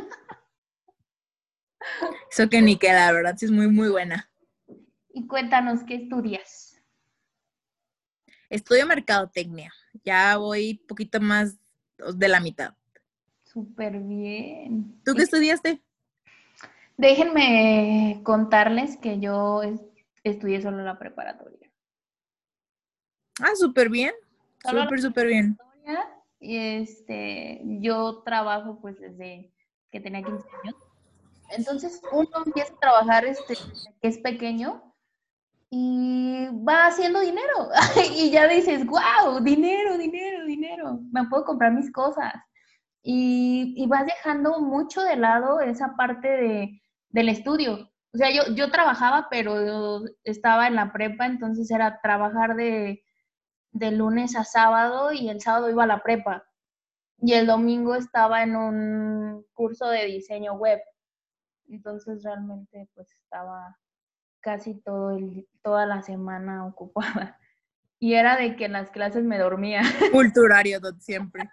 Eso 2.32 2.50
que 2.50 2.62
ni 2.62 2.78
queda, 2.78 3.12
¿verdad? 3.12 3.36
Sí, 3.38 3.46
es 3.46 3.52
muy, 3.52 3.68
muy 3.68 3.90
buena. 3.90 4.30
Y 5.18 5.26
cuéntanos, 5.26 5.84
¿qué 5.84 5.96
estudias? 5.96 6.80
Estudio 8.52 8.86
mercadotecnia. 8.86 9.74
Ya 10.04 10.38
voy 10.38 10.76
poquito 10.88 11.20
más 11.20 11.58
de 11.98 12.28
la 12.28 12.40
mitad. 12.40 12.76
Súper 13.42 13.98
bien. 13.98 15.02
¿Tú 15.04 15.16
qué 15.16 15.24
estudiaste? 15.24 15.82
Déjenme 16.98 18.22
contarles 18.22 18.96
que 18.98 19.20
yo 19.20 19.64
estudié 20.24 20.62
solo 20.62 20.84
la 20.84 21.00
preparatoria. 21.00 21.68
Ah, 23.42 23.56
súper 23.56 23.90
bien. 23.90 24.14
Súper, 24.64 25.02
súper 25.02 25.26
bien. 25.26 25.58
Y 26.40 26.58
este, 26.58 27.62
yo 27.64 28.22
trabajo 28.24 28.80
pues 28.80 29.00
desde 29.00 29.52
que 29.90 30.00
tenía 30.00 30.22
15 30.22 30.48
años. 30.64 30.76
Entonces 31.50 32.04
uno 32.12 32.30
empieza 32.46 32.72
a 32.72 32.80
trabajar 32.80 33.26
este, 33.26 33.56
que 34.00 34.10
es 34.10 34.20
pequeño 34.20 34.87
y 35.70 36.48
va 36.68 36.88
haciendo 36.88 37.20
dinero. 37.20 37.70
y 38.16 38.32
ya 38.32 38.48
dices, 38.48 38.86
wow, 38.86 39.42
dinero, 39.42 39.98
dinero, 39.98 40.46
dinero. 40.46 41.00
Me 41.12 41.26
puedo 41.26 41.46
comprar 41.46 41.74
mis 41.74 41.92
cosas 41.92 42.34
y, 43.04 43.86
vas 43.88 44.06
dejando 44.06 44.60
mucho 44.60 45.02
de 45.02 45.16
lado 45.16 45.62
esa 45.62 45.96
parte 45.96 46.28
de, 46.28 46.82
del 47.10 47.30
estudio. 47.30 47.90
O 48.14 48.18
sea, 48.18 48.32
yo, 48.32 48.54
yo 48.54 48.72
trabajaba, 48.72 49.28
pero 49.30 50.02
estaba 50.24 50.68
en 50.68 50.76
la 50.76 50.92
prepa, 50.92 51.26
entonces 51.26 51.70
era 51.72 52.00
trabajar 52.02 52.56
de, 52.56 53.04
de 53.72 53.92
lunes 53.92 54.36
a 54.36 54.44
sábado 54.44 55.12
y 55.14 55.30
el 55.30 55.42
sábado 55.42 55.70
iba 55.70 55.84
a 55.84 55.88
la 55.88 56.04
prepa. 56.04 56.44
Y 57.20 57.34
el 57.34 57.48
domingo 57.48 57.96
estaba 57.96 58.44
en 58.44 58.56
un 58.56 59.46
curso 59.54 59.88
de 59.90 60.06
diseño 60.06 60.54
web. 60.54 60.80
Entonces 61.70 62.24
realmente 62.24 62.90
pues 62.94 63.12
estaba 63.14 63.78
casi 64.42 64.76
todo 64.82 65.12
el, 65.12 65.48
toda 65.62 65.86
la 65.86 66.02
semana 66.02 66.66
ocupada. 66.66 67.40
Y 68.00 68.14
era 68.14 68.38
de 68.38 68.56
que 68.56 68.66
en 68.66 68.74
las 68.74 68.92
clases 68.92 69.24
me 69.24 69.40
dormía. 69.40 69.82
Culturario 70.12 70.80
siempre. 71.00 71.50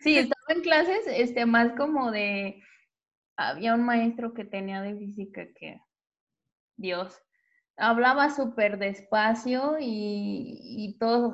Sí, 0.00 0.18
estaba 0.18 0.44
en 0.48 0.60
clases, 0.60 1.06
este, 1.06 1.46
más 1.46 1.72
como 1.72 2.10
de, 2.10 2.62
había 3.34 3.74
un 3.74 3.82
maestro 3.82 4.34
que 4.34 4.44
tenía 4.44 4.82
de 4.82 4.94
física 4.96 5.46
que, 5.58 5.80
Dios, 6.76 7.18
hablaba 7.76 8.30
súper 8.30 8.78
despacio 8.78 9.76
y, 9.80 10.96
todo, 11.00 11.32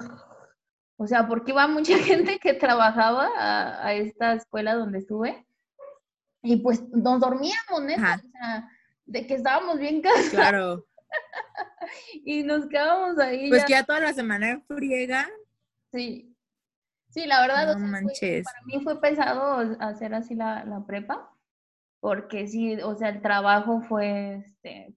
o 0.96 1.06
sea, 1.06 1.26
porque 1.26 1.52
iba 1.52 1.66
mucha 1.66 1.98
gente 1.98 2.38
que 2.38 2.54
trabajaba 2.54 3.28
a, 3.36 3.94
esta 3.94 4.34
escuela 4.34 4.74
donde 4.74 4.98
estuve 4.98 5.46
y 6.42 6.56
pues 6.56 6.82
nos 6.90 7.20
dormíamos, 7.20 7.80
¿no? 7.80 7.94
O 7.94 8.30
sea, 8.30 8.68
de 9.06 9.26
que 9.26 9.34
estábamos 9.34 9.78
bien 9.78 10.00
cansados. 10.00 10.30
Claro. 10.30 10.86
y 12.24 12.42
nos 12.42 12.66
quedábamos 12.66 13.18
ahí. 13.18 13.48
Pues 13.48 13.64
que 13.64 13.72
ya 13.72 13.84
toda 13.84 14.00
la 14.00 14.12
semana 14.12 14.62
friega. 14.68 15.28
Sí, 15.92 16.34
Sí, 17.14 17.26
la 17.26 17.42
verdad, 17.42 17.74
para 17.74 18.60
mí 18.64 18.80
fue 18.82 19.00
pesado 19.00 19.76
hacer 19.78 20.12
así 20.14 20.34
la, 20.34 20.82
prepa, 20.84 21.32
porque 22.00 22.48
sí, 22.48 22.74
o 22.82 22.96
sea, 22.96 23.10
el 23.10 23.22
trabajo 23.22 23.82
fue, 23.82 24.42
este, 24.44 24.96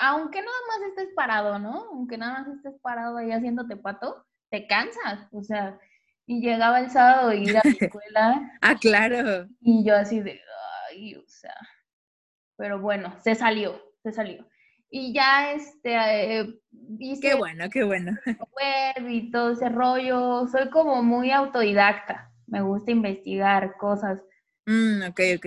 aunque 0.00 0.40
nada 0.40 0.56
más 0.66 0.88
estés 0.88 1.14
parado, 1.14 1.58
¿no? 1.58 1.90
Aunque 1.90 2.16
nada 2.16 2.38
más 2.38 2.48
estés 2.56 2.80
parado 2.80 3.18
ahí 3.18 3.32
haciéndote 3.32 3.76
pato, 3.76 4.24
te 4.48 4.66
cansas, 4.66 5.28
o 5.30 5.42
sea, 5.42 5.78
y 6.24 6.40
llegaba 6.40 6.80
el 6.80 6.90
sábado 6.90 7.34
y 7.34 7.50
ir 7.50 7.58
a 7.58 7.60
la 7.62 7.70
escuela. 7.80 8.58
ah, 8.62 8.76
claro. 8.80 9.46
Y 9.60 9.84
yo 9.84 9.94
así 9.94 10.20
de, 10.20 10.40
ay, 10.88 11.16
o 11.16 11.28
sea, 11.28 11.54
pero 12.56 12.80
bueno, 12.80 13.14
se 13.22 13.34
salió, 13.34 13.80
se 14.02 14.12
salió 14.12 14.46
y 14.90 15.12
ya 15.12 15.52
este 15.52 16.40
eh, 16.40 16.60
qué 17.20 17.34
bueno, 17.34 17.68
qué 17.70 17.84
bueno. 17.84 18.12
Web 18.56 19.08
y 19.08 19.30
todo 19.30 19.52
ese 19.52 19.68
rollo. 19.68 20.46
Soy 20.48 20.70
como 20.70 21.02
muy 21.02 21.30
autodidacta. 21.30 22.32
Me 22.46 22.62
gusta 22.62 22.92
investigar 22.92 23.76
cosas. 23.76 24.22
Mm, 24.66 25.02
ok, 25.10 25.20
ok. 25.36 25.46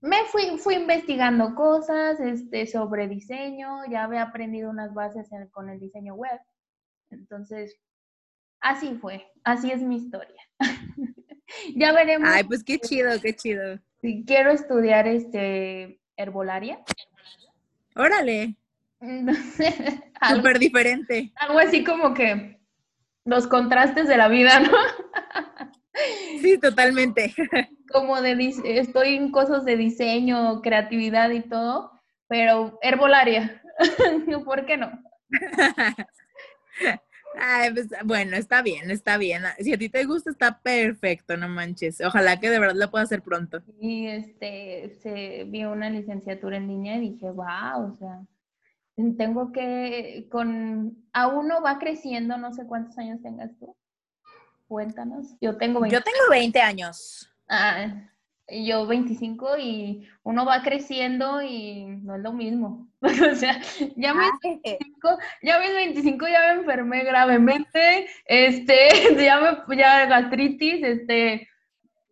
Me 0.00 0.24
fui, 0.24 0.58
fui 0.58 0.74
investigando 0.74 1.54
cosas 1.54 2.18
este, 2.18 2.66
sobre 2.66 3.06
diseño, 3.06 3.84
ya 3.88 4.02
había 4.02 4.22
aprendido 4.22 4.68
unas 4.68 4.92
bases 4.94 5.28
con 5.52 5.70
el 5.70 5.78
diseño 5.78 6.14
web. 6.14 6.40
Entonces, 7.10 7.78
así 8.60 8.98
fue, 9.00 9.30
así 9.44 9.70
es 9.70 9.80
mi 9.80 9.96
historia. 9.96 10.42
ya 11.76 11.92
veremos. 11.92 12.28
Ay, 12.32 12.42
pues 12.42 12.64
qué 12.64 12.80
chido, 12.80 13.10
qué 13.20 13.36
chido. 13.36 13.78
quiero 14.26 14.50
estudiar 14.50 15.06
este 15.06 16.01
herbolaria. 16.16 16.80
Órale. 17.94 18.56
No 19.04 19.34
sé. 19.34 20.00
Súper 20.32 20.60
diferente. 20.60 21.32
Algo 21.34 21.58
así 21.58 21.82
como 21.82 22.14
que 22.14 22.60
los 23.24 23.48
contrastes 23.48 24.06
de 24.06 24.16
la 24.16 24.28
vida, 24.28 24.60
¿no? 24.60 24.70
Sí, 26.40 26.58
totalmente. 26.58 27.34
Como 27.92 28.20
de, 28.22 28.54
estoy 28.64 29.16
en 29.16 29.30
cosas 29.30 29.64
de 29.64 29.76
diseño, 29.76 30.62
creatividad 30.62 31.30
y 31.30 31.42
todo, 31.42 31.92
pero 32.26 32.78
herbolaria. 32.82 33.62
¿Por 34.44 34.64
qué 34.64 34.76
no? 34.76 34.90
Pues, 37.32 37.88
bueno, 38.04 38.36
está 38.36 38.62
bien, 38.62 38.90
está 38.90 39.16
bien. 39.16 39.42
Si 39.58 39.72
a 39.72 39.78
ti 39.78 39.88
te 39.88 40.04
gusta, 40.04 40.30
está 40.30 40.60
perfecto, 40.60 41.36
no 41.36 41.48
manches. 41.48 42.00
Ojalá 42.00 42.38
que 42.38 42.50
de 42.50 42.58
verdad 42.58 42.76
lo 42.76 42.90
pueda 42.90 43.04
hacer 43.04 43.22
pronto. 43.22 43.62
Y 43.80 44.06
este, 44.06 44.98
se 45.02 45.44
vio 45.44 45.72
una 45.72 45.90
licenciatura 45.90 46.56
en 46.56 46.68
línea 46.68 46.96
y 46.96 47.12
dije, 47.12 47.30
wow, 47.30 47.92
o 47.92 47.96
sea, 47.98 48.20
tengo 49.16 49.52
que, 49.52 50.28
con, 50.30 51.06
a 51.12 51.28
uno 51.28 51.62
va 51.62 51.78
creciendo, 51.78 52.36
no 52.36 52.52
sé 52.52 52.66
cuántos 52.66 52.96
años 52.98 53.22
tengas 53.22 53.50
tú. 53.58 53.74
Cuéntanos. 54.68 55.36
Yo 55.40 55.56
tengo 55.56 55.80
20. 55.80 55.96
Yo 55.96 56.02
tengo 56.02 56.30
20 56.30 56.60
años. 56.60 57.30
Ah, 57.48 58.10
yo 58.48 58.86
25 58.86 59.58
y 59.58 60.08
uno 60.24 60.44
va 60.44 60.62
creciendo 60.62 61.42
y 61.42 61.84
no 62.02 62.16
es 62.16 62.22
lo 62.22 62.32
mismo. 62.32 62.88
o 63.00 63.34
sea, 63.34 63.60
ya 63.96 64.14
mis, 64.14 64.30
25, 64.42 65.08
ah, 65.08 65.18
ya 65.42 65.58
mis 65.58 65.72
25 65.72 66.28
ya 66.28 66.54
me 66.54 66.60
enfermé 66.60 67.04
gravemente, 67.04 68.06
este, 68.26 68.88
ya 69.24 69.64
me, 69.66 69.76
ya 69.76 70.06
gastritis, 70.06 70.84
este, 70.84 71.48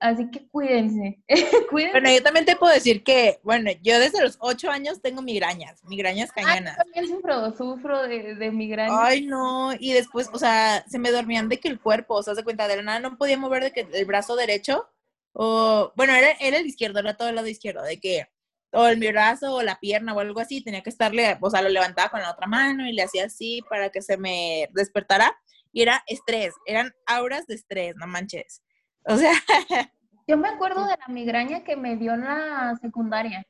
así 0.01 0.31
que 0.31 0.49
cuídense, 0.49 1.21
cuídense. 1.71 2.01
Bueno, 2.01 2.11
yo 2.11 2.23
también 2.23 2.47
te 2.47 2.57
puedo 2.57 2.73
decir 2.73 3.05
que, 3.05 3.39
bueno, 3.43 3.71
yo 3.83 4.01
desde 4.01 4.23
los 4.23 4.37
8 4.41 4.71
años 4.71 5.01
tengo 5.03 5.23
migrañas, 5.23 5.85
migrañas 5.85 6.31
ah, 6.31 6.43
cañonas. 6.43 6.77
yo 6.77 6.85
también 6.85 7.09
sufro, 7.09 7.57
sufro 7.57 8.03
de, 8.09 8.35
de 8.35 8.51
migrañas. 8.51 8.97
Ay, 8.99 9.27
no, 9.27 9.73
y 9.79 9.93
después, 9.93 10.29
o 10.33 10.39
sea, 10.39 10.85
se 10.89 10.99
me 10.99 11.13
dormían 11.13 11.49
de 11.49 11.61
que 11.61 11.69
el 11.69 11.79
cuerpo, 11.79 12.15
o 12.15 12.23
sea, 12.23 12.35
se 12.35 12.45
cuenta, 12.45 12.67
de 12.67 12.77
la 12.77 12.83
nada 12.83 13.01
no 13.01 13.17
podía 13.17 13.37
mover 13.37 13.63
de 13.63 13.73
que 13.73 13.87
el 13.93 14.05
brazo 14.07 14.35
derecho, 14.35 14.89
o, 15.33 15.93
bueno, 15.97 16.15
era, 16.15 16.31
era 16.41 16.59
el 16.59 16.67
izquierdo, 16.67 17.01
era 17.01 17.17
todo 17.17 17.29
el 17.29 17.37
lado 17.37 17.49
izquierdo, 17.49 17.83
de 17.83 18.01
que, 18.01 18.27
o 18.73 18.87
el 18.87 18.99
brazo 18.99 19.55
o 19.55 19.63
la 19.63 19.79
pierna 19.81 20.15
o 20.15 20.21
algo 20.21 20.41
así, 20.41 20.63
tenía 20.63 20.83
que 20.83 20.91
estarle, 20.91 21.39
o 21.41 21.51
sea, 21.51 21.63
lo 21.63 21.69
levantaba 21.69 22.11
con 22.11 22.21
la 22.21 22.31
otra 22.31 22.47
mano 22.47 22.87
y 22.87 22.93
le 22.93 23.03
hacía 23.03 23.27
así 23.27 23.63
para 23.69 23.91
que 23.91 24.03
se 24.03 24.17
me 24.17 24.69
despertara. 24.73 25.37
Y 25.73 25.83
era 25.83 26.03
estrés, 26.07 26.55
eran 26.67 26.93
auras 27.07 27.47
de 27.47 27.55
estrés, 27.55 27.95
no 27.97 28.07
manches. 28.07 28.63
O 29.05 29.17
sea. 29.17 29.33
Yo 30.27 30.37
me 30.37 30.49
acuerdo 30.49 30.85
de 30.85 30.97
la 30.97 31.09
migraña 31.09 31.65
que 31.65 31.77
me 31.77 31.97
dio 31.97 32.15
en 32.15 32.23
la 32.23 32.77
secundaria. 32.81 33.45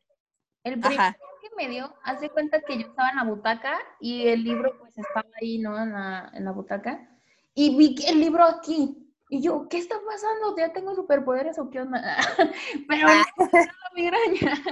El 0.64 0.80
primer 0.80 1.16
que 1.40 1.48
me 1.56 1.68
dio, 1.68 1.94
hace 2.04 2.28
cuenta 2.30 2.60
que 2.60 2.78
yo 2.78 2.88
estaba 2.88 3.10
en 3.10 3.16
la 3.16 3.24
butaca 3.24 3.78
y 3.98 4.28
el 4.28 4.44
libro 4.44 4.78
pues 4.78 4.96
estaba 4.96 5.28
ahí, 5.40 5.58
¿no? 5.58 5.82
En 5.82 5.92
la, 5.92 6.30
en 6.34 6.44
la 6.44 6.52
butaca. 6.52 7.08
Y 7.54 7.76
vi 7.76 7.94
el 8.06 8.20
libro 8.20 8.44
aquí. 8.44 9.09
Y 9.32 9.40
yo, 9.40 9.68
¿qué 9.68 9.78
está 9.78 9.94
pasando? 10.04 10.56
¿Ya 10.58 10.72
tengo 10.72 10.92
superpoderes 10.96 11.56
o 11.60 11.70
qué 11.70 11.80
onda? 11.80 12.02
Pero 12.88 13.06
ah. 13.08 13.24
la 13.52 13.90
migraña. 13.94 14.62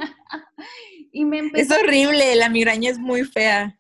y 1.13 1.25
me 1.25 1.39
empezó... 1.39 1.75
Es 1.75 1.81
horrible, 1.81 2.35
la 2.35 2.49
migraña 2.49 2.91
es 2.91 2.99
muy 2.99 3.23
fea. 3.23 3.79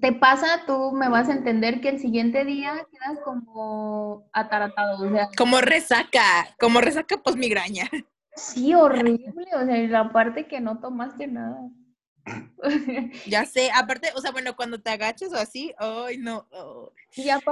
Te 0.00 0.12
pasa, 0.12 0.64
tú 0.66 0.90
me 0.90 1.08
vas 1.08 1.28
a 1.28 1.34
entender 1.34 1.80
que 1.80 1.90
el 1.90 2.00
siguiente 2.00 2.44
día 2.44 2.84
quedas 2.90 3.20
como 3.24 4.28
ataratado, 4.32 5.06
o 5.06 5.10
sea... 5.12 5.28
Como 5.38 5.60
resaca, 5.60 6.48
como 6.58 6.80
resaca 6.80 7.18
pues 7.18 7.36
migraña. 7.36 7.88
Sí, 8.34 8.74
horrible, 8.74 9.46
o 9.54 9.64
sea, 9.64 9.76
la 9.86 10.12
parte 10.12 10.48
que 10.48 10.60
no 10.60 10.80
tomaste 10.80 11.28
nada. 11.28 11.60
ya 13.28 13.46
sé, 13.46 13.70
aparte, 13.72 14.08
o 14.16 14.20
sea, 14.20 14.32
bueno, 14.32 14.56
cuando 14.56 14.82
te 14.82 14.90
agachas 14.90 15.32
o 15.32 15.36
así, 15.36 15.72
ay, 15.78 16.18
no, 16.18 16.48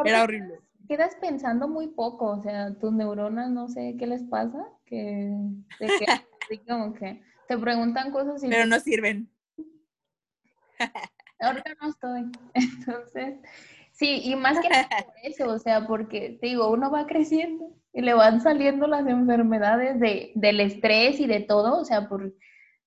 era 0.05 0.25
horrible 0.25 0.59
quedas 0.87 1.16
pensando 1.16 1.68
muy 1.68 1.88
poco, 1.88 2.27
o 2.27 2.42
sea, 2.42 2.75
tus 2.75 2.92
neuronas 2.92 3.51
no 3.51 3.68
sé 3.68 3.97
qué 3.99 4.07
les 4.07 4.23
pasa, 4.25 4.66
que, 4.87 5.33
como 6.68 6.94
que 6.94 7.23
te 7.49 7.59
preguntan 7.59 8.11
cosas 8.12 8.42
y... 8.42 8.49
Pero 8.49 8.66
no 8.66 8.81
sirven. 8.81 9.29
Ahorita 11.40 11.75
no 11.81 11.88
estoy. 11.88 12.33
Entonces, 12.55 13.38
sí, 13.92 14.23
y 14.25 14.37
más 14.37 14.59
que 14.61 14.68
nada 14.68 14.88
por 14.88 15.14
eso, 15.23 15.49
o 15.49 15.59
sea, 15.59 15.87
porque 15.87 16.38
te 16.40 16.49
digo, 16.49 16.70
uno 16.70 16.90
va 16.90 17.07
creciendo 17.07 17.70
y 17.92 18.03
le 18.03 18.14
van 18.14 18.40
saliendo 18.40 18.87
las 18.87 19.07
enfermedades 19.07 20.01
de, 20.01 20.33
del 20.35 20.61
estrés 20.61 21.20
y 21.20 21.27
de 21.27 21.40
todo, 21.40 21.79
o 21.79 21.85
sea, 21.85 22.09
por, 22.09 22.35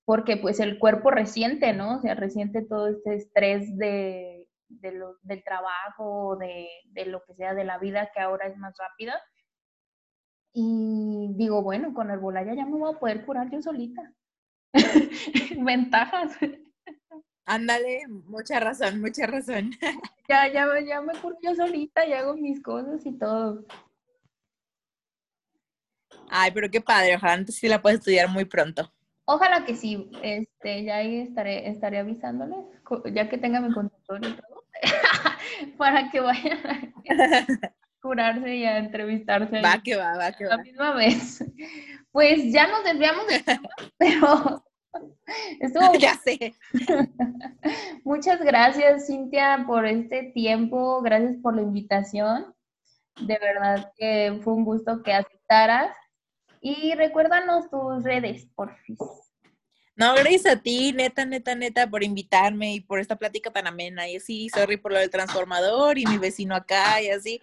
porque 0.05 0.37
pues 0.37 0.59
el 0.59 0.79
cuerpo 0.79 1.11
resiente, 1.11 1.73
¿no? 1.73 1.97
O 1.97 2.01
sea, 2.01 2.15
resiente 2.15 2.61
todo 2.61 2.87
este 2.87 3.15
estrés 3.15 3.77
de 3.77 4.36
de 4.69 4.91
lo, 4.91 5.17
del 5.21 5.43
trabajo, 5.43 6.35
de, 6.37 6.67
de 6.85 7.05
lo 7.05 7.23
que 7.23 7.35
sea, 7.35 7.53
de 7.53 7.63
la 7.63 7.77
vida 7.77 8.11
que 8.13 8.19
ahora 8.19 8.47
es 8.47 8.57
más 8.57 8.75
rápida. 8.77 9.21
Y 10.53 11.33
digo, 11.35 11.61
bueno, 11.61 11.93
con 11.93 12.09
el 12.09 12.19
Bolaya 12.19 12.53
ya 12.55 12.65
me 12.65 12.77
voy 12.77 12.93
a 12.93 12.99
poder 12.99 13.25
curar 13.25 13.49
yo 13.51 13.61
solita. 13.61 14.13
Ventajas. 15.59 16.37
Ándale, 17.45 18.07
mucha 18.07 18.59
razón, 18.59 18.99
mucha 18.99 19.25
razón. 19.25 19.71
ya, 20.29 20.51
ya, 20.51 20.67
ya 20.85 21.01
me 21.01 21.13
curo 21.13 21.37
yo 21.41 21.55
solita 21.55 22.05
y 22.05 22.13
hago 22.13 22.35
mis 22.35 22.61
cosas 22.61 23.05
y 23.05 23.17
todo. 23.17 23.65
Ay, 26.29 26.51
pero 26.53 26.69
qué 26.69 26.81
padre, 26.81 27.15
ojalá 27.15 27.33
antes 27.33 27.55
sí 27.55 27.69
la 27.69 27.81
puedes 27.81 27.99
estudiar 27.99 28.27
muy 28.27 28.43
pronto. 28.43 28.91
Ojalá 29.25 29.65
que 29.65 29.75
sí, 29.75 30.09
este, 30.23 30.83
ya 30.83 30.97
ahí 30.97 31.19
estaré, 31.19 31.69
estaré 31.69 31.99
avisándoles, 31.99 32.65
ya 33.13 33.29
que 33.29 33.37
tenga 33.37 33.59
mi 33.59 33.73
consultorio 33.73 34.29
y 34.29 34.33
todo, 34.33 34.56
para 35.77 36.09
que 36.11 36.19
vayan 36.19 36.59
a 36.65 36.81
curarse 38.01 38.55
y 38.55 38.65
a 38.65 38.77
entrevistarse. 38.77 39.61
Va 39.61 39.81
que 39.83 39.95
va, 39.95 40.17
va 40.17 40.31
que 40.31 40.45
va. 40.45 40.57
La 40.57 40.63
misma 40.63 40.93
vez. 40.93 41.43
Pues 42.11 42.51
ya 42.51 42.67
nos 42.67 42.83
desviamos 42.83 43.27
de 43.27 43.39
tema, 43.41 43.69
pero 43.97 44.63
estuvo... 45.59 45.93
ya 45.95 46.15
sé. 46.15 46.55
Muchas 48.03 48.39
gracias, 48.39 49.07
Cintia, 49.07 49.63
por 49.67 49.85
este 49.85 50.31
tiempo. 50.33 51.01
Gracias 51.01 51.37
por 51.41 51.55
la 51.55 51.61
invitación. 51.61 52.53
De 53.21 53.37
verdad 53.39 53.91
que 53.97 54.39
fue 54.43 54.53
un 54.53 54.65
gusto 54.65 55.01
que 55.03 55.13
aceptaras. 55.13 55.95
Y 56.59 56.95
recuérdanos 56.95 57.69
tus 57.69 58.03
redes, 58.03 58.47
por 58.55 58.75
favor. 58.75 59.26
No, 59.97 60.13
gracias 60.13 60.45
a 60.45 60.61
ti, 60.61 60.93
neta, 60.93 61.25
neta, 61.25 61.55
neta, 61.55 61.89
por 61.89 62.03
invitarme 62.03 62.75
y 62.75 62.81
por 62.81 62.99
esta 62.99 63.15
plática 63.15 63.49
tan 63.49 63.65
amena. 63.65 64.07
Y 64.07 64.19
sí, 64.19 64.47
sorry 64.47 64.77
por 64.77 64.91
lo 64.91 64.99
del 64.99 65.09
transformador 65.09 65.97
y 65.97 66.05
mi 66.05 66.19
vecino 66.19 66.55
acá 66.55 67.01
y 67.01 67.09
así. 67.09 67.41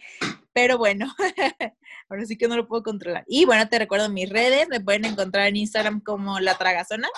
Pero 0.52 0.78
bueno, 0.78 1.12
ahora 2.08 2.24
sí 2.26 2.38
que 2.38 2.46
no 2.46 2.56
lo 2.56 2.68
puedo 2.68 2.84
controlar. 2.84 3.24
Y 3.26 3.44
bueno, 3.44 3.68
te 3.68 3.76
recuerdo 3.76 4.08
mis 4.08 4.30
redes, 4.30 4.68
me 4.68 4.80
pueden 4.80 5.04
encontrar 5.04 5.48
en 5.48 5.56
Instagram 5.56 6.00
como 6.00 6.38
La 6.38 6.56
Tragazona, 6.56 7.08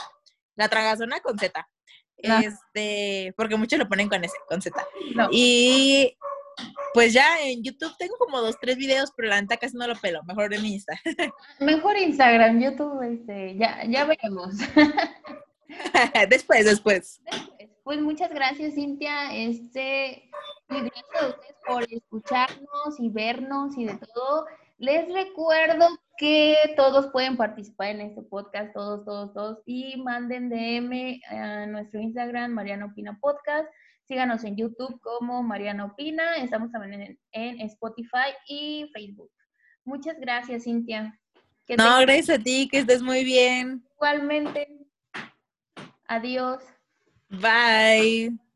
La 0.54 0.68
Tragazona 0.68 1.20
con 1.20 1.38
Z. 1.38 1.68
Este, 2.16 3.34
porque 3.36 3.56
muchos 3.56 3.78
lo 3.78 3.90
ponen 3.90 4.08
con 4.08 4.24
S, 4.24 4.34
con 4.48 4.62
Z. 4.62 4.74
Y 5.30 6.16
pues 6.94 7.12
ya 7.12 7.40
en 7.42 7.62
YouTube 7.62 7.96
tengo 7.98 8.16
como 8.18 8.40
dos, 8.40 8.56
tres 8.60 8.76
videos, 8.76 9.12
pero 9.16 9.28
la 9.28 9.40
neta 9.40 9.56
casi 9.56 9.76
no 9.76 9.86
lo 9.86 9.94
pelo. 9.96 10.22
Mejor 10.24 10.52
en 10.54 10.64
Insta. 10.64 10.98
Mejor 11.60 11.96
Instagram, 11.96 12.60
YouTube, 12.60 13.02
este, 13.02 13.56
ya, 13.56 13.84
ya 13.86 14.04
veremos. 14.04 14.54
después, 16.30 16.64
después. 16.64 17.20
Pues 17.84 18.00
muchas 18.00 18.30
gracias, 18.30 18.74
Cintia. 18.74 19.34
Este, 19.34 20.30
gracias 20.68 21.04
a 21.20 21.28
ustedes 21.28 21.56
por 21.66 21.84
escucharnos 21.92 22.98
y 22.98 23.08
vernos 23.10 23.76
y 23.76 23.84
de 23.84 23.98
todo. 24.12 24.46
Les 24.78 25.10
recuerdo 25.12 25.86
que 26.18 26.56
todos 26.76 27.06
pueden 27.12 27.36
participar 27.36 27.88
en 27.90 28.00
este 28.02 28.22
podcast, 28.22 28.74
todos, 28.74 29.04
todos, 29.04 29.32
todos, 29.32 29.58
y 29.66 29.96
manden 30.02 30.48
DM 30.50 31.20
a 31.30 31.66
nuestro 31.66 32.00
Instagram, 32.00 32.52
Mariana 32.52 32.86
Opina 32.86 33.18
Podcast. 33.20 33.68
Síganos 34.06 34.44
en 34.44 34.56
YouTube 34.56 35.00
como 35.00 35.42
Mariana 35.42 35.84
Opina. 35.84 36.36
Estamos 36.36 36.70
también 36.70 37.18
en, 37.32 37.60
Spotify 37.62 38.34
y 38.48 38.88
Facebook. 38.94 39.30
Muchas 39.84 40.18
gracias, 40.20 40.64
Cintia. 40.64 41.18
no, 41.76 42.00
gracias 42.00 42.38
a 42.38 42.42
ti, 42.42 42.68
que 42.70 42.78
estés 42.78 43.02
muy 43.02 43.24
bien. 43.24 43.84
Igualmente. 43.96 44.68
Adiós. 46.06 46.62
Bye. 47.28 48.38